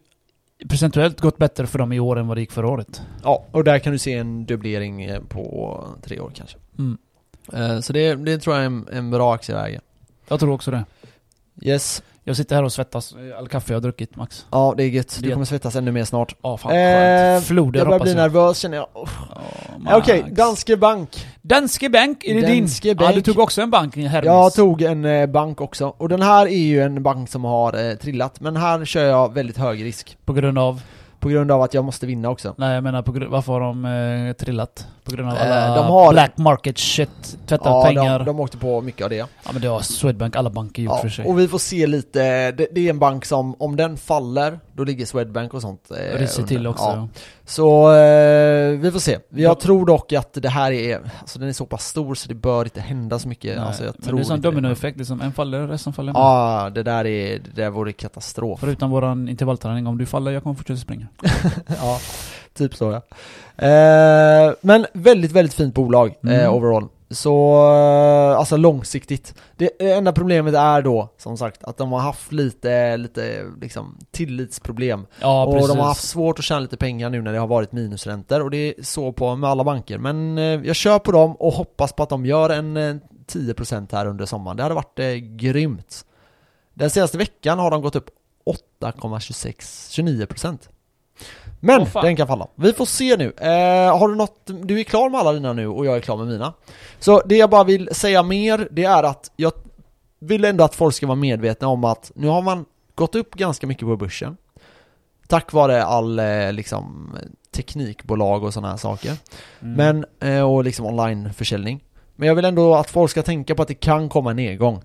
[0.69, 3.03] procentuellt gått bättre för dem i år än vad det gick förra året.
[3.23, 6.59] Ja, och där kan du se en dubblering eh, på tre år kanske.
[6.79, 6.99] Mm.
[7.53, 9.81] Eh, Så det, det tror jag är en, en bra aktie att äga.
[10.29, 10.85] Jag tror också det.
[11.63, 12.03] Yes.
[12.25, 13.15] Jag sitter här och svettas.
[13.39, 14.47] All kaffe jag har druckit Max.
[14.51, 15.19] Ja, det är gött.
[15.23, 16.37] Du kommer svettas ännu mer snart.
[16.43, 17.41] Ja, fan Eh.
[17.41, 18.17] Floder jag börjar bli jag.
[18.17, 18.87] nervös känner jag.
[18.95, 19.09] Oh.
[19.85, 20.35] Ja, Okej, Max.
[20.35, 21.27] Danske Bank.
[21.43, 22.97] Danske Bank, är det Danske din?
[22.97, 23.11] Bank.
[23.11, 24.27] Ja, du tog också en bank i Hermes.
[24.27, 25.95] Jag tog en eh, bank också.
[25.99, 28.41] Och den här är ju en bank som har eh, trillat.
[28.41, 30.19] Men här kör jag väldigt hög risk.
[30.25, 30.83] På grund av?
[31.21, 32.55] På grund av att jag måste vinna också.
[32.59, 34.87] Nej jag menar, på grund, varför har de eh, trillat?
[35.07, 38.19] På grund av Eh, alla de har- black market shit, tvättat Ja, pengar.
[38.19, 39.17] de, de åkte på mycket av det.
[39.17, 41.25] Ja men det har Swedbank, alla banker gjort Ja, för sig.
[41.27, 44.85] och vi får se lite, det, det är en bank som, om den faller, då
[44.85, 46.47] ligger Swedbank och sånt eh, under.
[46.47, 46.85] till också.
[46.85, 47.09] Ja.
[47.45, 49.13] Så eh, vi får se.
[49.29, 49.55] Jag Ja.
[49.55, 52.65] tror dock att det här är, alltså den är så pass stor så det bör
[52.65, 53.57] inte hända så mycket.
[53.57, 56.21] Nej, alltså, jag men tror det är som dominoeffekt, liksom en faller, resten faller med.
[56.21, 58.61] Ja, det där är, det där vore katastrof.
[58.61, 61.07] Förutom våran intervallträning, om du faller, jag kommer fortsätta springa.
[61.67, 61.99] ja,
[62.57, 63.03] typ så ja.
[63.67, 66.55] Eh, men väldigt, väldigt fint bolag eh, Mm.
[66.55, 66.89] overall.
[67.11, 69.35] Så, eh, alltså långsiktigt.
[69.57, 75.07] Det enda problemet är då, som sagt, att de har haft lite, lite liksom tillitsproblem.
[75.21, 75.69] Ja, och precis.
[75.69, 78.51] de har haft svårt att tjäna lite pengar nu när det har varit minusräntor och
[78.51, 79.99] det är så på med alla banker.
[79.99, 82.95] Men eh, jag kör på dem och hoppas på att de gör en eh,
[83.33, 84.57] 10% här under sommaren.
[84.57, 86.05] Det hade varit eh, grymt.
[86.75, 88.11] Den senaste veckan har de gått upp
[88.81, 90.59] 8,26-29%
[91.61, 92.05] Men fan.
[92.05, 92.47] den kan falla.
[92.55, 93.33] Vi får se nu.
[93.37, 96.17] Eh, har du något, du är klar med alla dina nu och jag är klar
[96.17, 96.53] med mina.
[96.99, 99.53] Så det jag bara vill säga mer, det är att jag
[100.19, 103.67] vill ändå att folk ska vara medvetna om att nu har man gått upp ganska
[103.67, 104.37] mycket på börsen.
[105.29, 107.13] Tack vare all eh, liksom
[107.57, 109.17] teknikbolag och sådana här saker.
[109.61, 109.75] Mm.
[109.75, 111.85] Men, eh, och liksom onlineförsäljning.
[112.17, 114.83] Men jag vill ändå att folk ska tänka på att det kan komma en nedgång.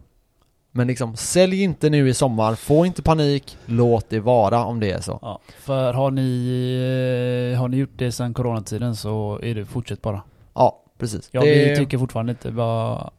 [0.74, 4.91] Men liksom, sälj inte nu i sommar, få inte panik, låt det vara om det
[4.91, 5.19] är så.
[5.22, 10.01] Ja, för har ni, eh, har ni gjort det sedan coronatiden så är det fortsätt
[10.01, 10.22] bara.
[10.53, 11.30] Ja, precis.
[11.32, 13.09] Ja, det, tycker fortfarande inte, bara,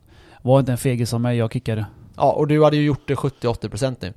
[0.43, 1.87] var inte en fegis som mig, jag kickade.
[2.17, 4.13] ja, och du hade ju gjort det 70-80% nu.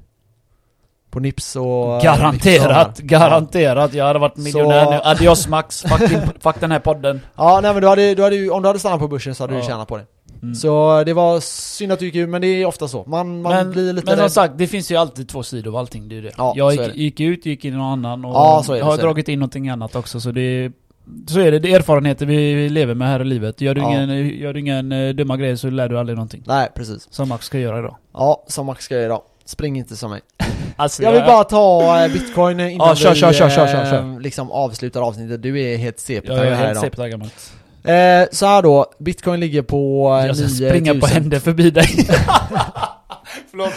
[1.09, 2.01] På Nips och...
[2.01, 3.05] Garanterat, Ja.
[3.05, 3.93] garanterat.
[3.93, 4.99] Jag hade varit miljonär Så- nu.
[5.03, 7.21] Adios Max, fuck, din, fuck den här podden.
[7.35, 9.53] Ja, nej men du hade, du hade om du hade stannat på börsen så hade
[9.53, 9.65] du Ja.
[9.65, 10.05] tjänat på det.
[10.45, 10.55] Mm.
[10.55, 13.03] Så det var synd att du gick ur, men det är ofta så.
[13.07, 15.77] Man, man men, blir lite men som sagt, det finns ju alltid två sidor av
[15.77, 16.31] allting, det är det.
[16.37, 19.29] Ja, jag gick, gick ut, gick in i någon annan och Ja, det, har dragit
[19.29, 20.71] in någonting annat också så det
[21.27, 23.61] så är det, det är erfarenheter vi lever med här i livet.
[23.61, 23.87] Gör du Ja.
[23.87, 26.43] ingen, gör du ingen eh, dumma grejer så lär du aldrig någonting.
[26.47, 27.07] Nej, precis.
[27.11, 27.95] Som Max ska göra idag.
[28.13, 29.21] Ja, som Max ska göra idag.
[29.45, 30.21] Spring inte som mig.
[30.77, 33.83] Alltså, Jag vill bara ta eh, bitcoin innan Ja, kör, vi kör, kör, kör, kör,
[33.83, 34.19] eh, kör.
[34.19, 35.41] liksom avslutar avsnittet.
[35.41, 37.19] Du är helt CP Jag är här helt idag.
[37.19, 37.53] Max.
[37.87, 41.71] Eh, så här då, bitcoin ligger på eh, Jag ska 9000 springa på händer förbi
[41.71, 41.85] dig.
[43.51, 43.73] Förlåt.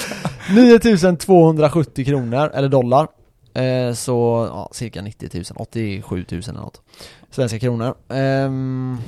[0.51, 3.09] 9270 kronor, eller dollar.
[3.55, 6.81] Eh, så, ja, cirka 90 000, 87 000 eller något.
[7.31, 7.95] Svenska kronor.
[8.13, 8.99] Ehm,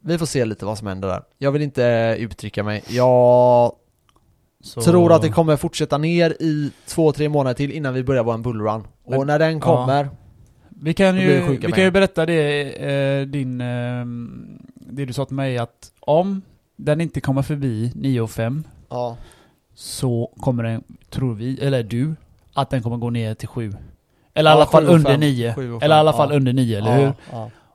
[0.00, 1.22] vi får se lite vad som händer där.
[1.38, 2.82] Jag vill inte uttrycka mig.
[2.88, 3.72] Jag
[4.64, 8.22] Så- tror att det kommer fortsätta ner i två, tre månader till innan vi börjar
[8.24, 8.82] vara en bullrun.
[9.04, 10.10] Och när den kommer,
[10.82, 14.04] Vi kan ju, vi kan ju berätta det, eh, din, eh,
[14.74, 16.42] det du sa till mig att om
[16.76, 19.16] den inte kommer förbi 9 och 5 ja,
[19.74, 22.14] så kommer den, tror vi, eller du,
[22.54, 23.74] att den kommer gå ner till 7.
[24.34, 25.20] Eller i Ja, alla fall under fem.
[25.20, 25.54] 9.
[25.54, 26.36] Sju och Eller i alla fall ja.
[26.36, 27.12] under 9, eller hur?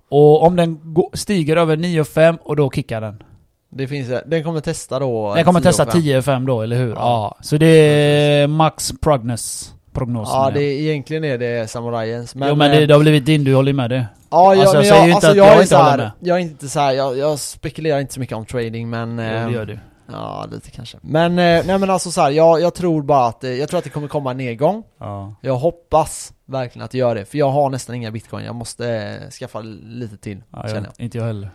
[0.09, 0.79] Och om den
[1.13, 3.23] stiger över 9 och 5 och då kickar den.
[3.69, 6.01] Det finns, den kommer testa då Den kommer 10 och testa fem.
[6.01, 6.89] 10 och 5 då, eller hur?
[6.89, 6.95] Ja.
[6.95, 7.37] Ja.
[7.41, 9.74] Så det är max prognos.
[9.95, 13.01] Prognos Ja, det är, egentligen är det samurajens men, jo men eh, det, det har
[13.01, 14.05] blivit din, du håller med det?
[14.29, 15.77] Ja, jag, Alltså, jag säger jag, ju inte alltså att jag, jag är inte så
[15.77, 16.11] håller med.
[16.19, 19.17] jag är inte så här, jag, jag spekulerar inte så mycket om trading men...
[19.17, 19.79] Jo, eh, det gör du.
[20.11, 20.97] Ja, lite kanske.
[21.01, 23.77] Men, eh, nej men alltså så här, jag, jag tror bara att, eh, jag tror
[23.77, 24.83] att det kommer komma en nedgång.
[24.99, 25.35] Ja.
[25.41, 28.89] Jag hoppas verkligen att det gör det, för jag har nästan inga bitcoin, jag måste
[28.93, 31.49] eh, skaffa lite till, Ja, känner jag, inte jag heller.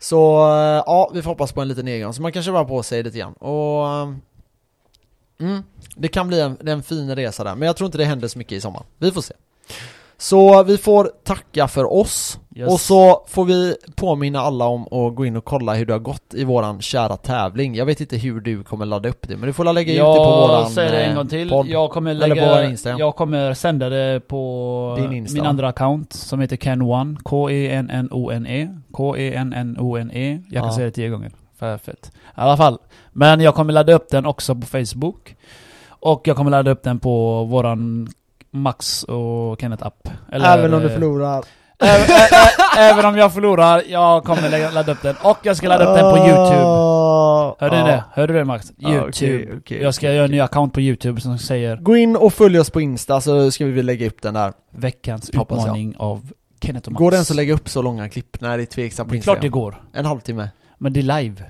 [0.00, 2.82] Så, eh, ja, vi får hoppas på en liten nedgång, så man kan köpa på
[2.82, 3.32] sig lite grann.
[3.32, 4.14] Och, eh,
[5.44, 5.62] mm,
[5.96, 8.38] det kan bli en, en fin resa där, men jag tror inte det händer så
[8.38, 8.82] mycket i sommar.
[8.98, 9.34] Vi får se.
[10.16, 12.72] Så vi får tacka för oss, Yes.
[12.72, 16.00] och så får vi påminna alla om att gå in och kolla hur det har
[16.00, 17.74] gått i våran kära tävling.
[17.74, 20.02] Jag vet inte hur du kommer ladda upp det, men du får lägga ut det
[20.02, 21.48] på våran Jag säger det en eh, gång till.
[21.50, 21.66] podd.
[21.66, 28.68] Jag kommer lägga, jag kommer sända det på min andra account som heter Ken1, K-E-N-N-O-N-E,
[28.92, 30.32] K-E-N-N-O-N-E.
[30.32, 30.42] E.
[30.50, 30.74] Jag kan Ja.
[30.76, 31.32] säga det tio gånger.
[31.64, 32.12] För fett.
[32.14, 32.78] I alla fall.
[33.12, 35.36] Men jag kommer ladda upp den också på Facebook.
[35.88, 38.08] Och jag kommer ladda upp den på våran
[38.50, 40.08] Max och Kenneth app.
[40.32, 41.44] Eller, Även om du eh, förlorar.
[41.78, 42.28] Även, ä,
[42.78, 45.16] ä, även om jag förlorar, jag kommer lägga, ladda upp den.
[45.22, 46.64] Och jag ska ladda upp den på Youtube.
[47.58, 48.04] Hörde ni det?
[48.12, 48.72] Hörde du det Max?
[48.76, 49.08] Ja, Youtube.
[49.44, 52.16] okej, okej, jag ska okej, göra en ny account på Youtube som säger Gå in
[52.16, 54.52] och följ oss på Insta så ska vi lägga upp den där.
[54.70, 55.64] veckans Hoppas jag.
[55.64, 56.98] utmaning av Kenneth och Max.
[56.98, 59.18] Går det ens att lägga upp så långa klipp när det är tveksamt på Det
[59.18, 59.82] är klart det går.
[59.92, 60.48] En halvtimme.
[60.78, 61.44] Men det är live.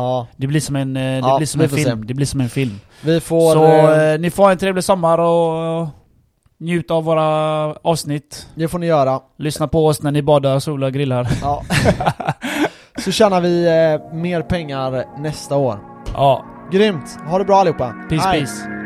[0.00, 2.00] Ja, Det blir som en, eh, det Ja, blir som en film.
[2.00, 2.06] se.
[2.06, 2.80] Det blir som en film.
[3.02, 3.52] vi får...
[3.54, 5.88] Så eh, eh, ni får en trevlig sommar och
[6.60, 7.24] njut av våra
[7.74, 8.46] avsnitt.
[8.54, 9.20] det får ni göra.
[9.38, 11.28] Lyssna på oss när ni badar, solar, grillar.
[11.42, 11.62] Ja.
[13.04, 15.78] så tjänar vi eh, mer pengar nästa år.
[16.14, 17.18] Ja, Grymt!
[17.28, 17.94] Ha det bra allihopa!
[18.08, 18.40] peace Hej.
[18.40, 18.79] peace.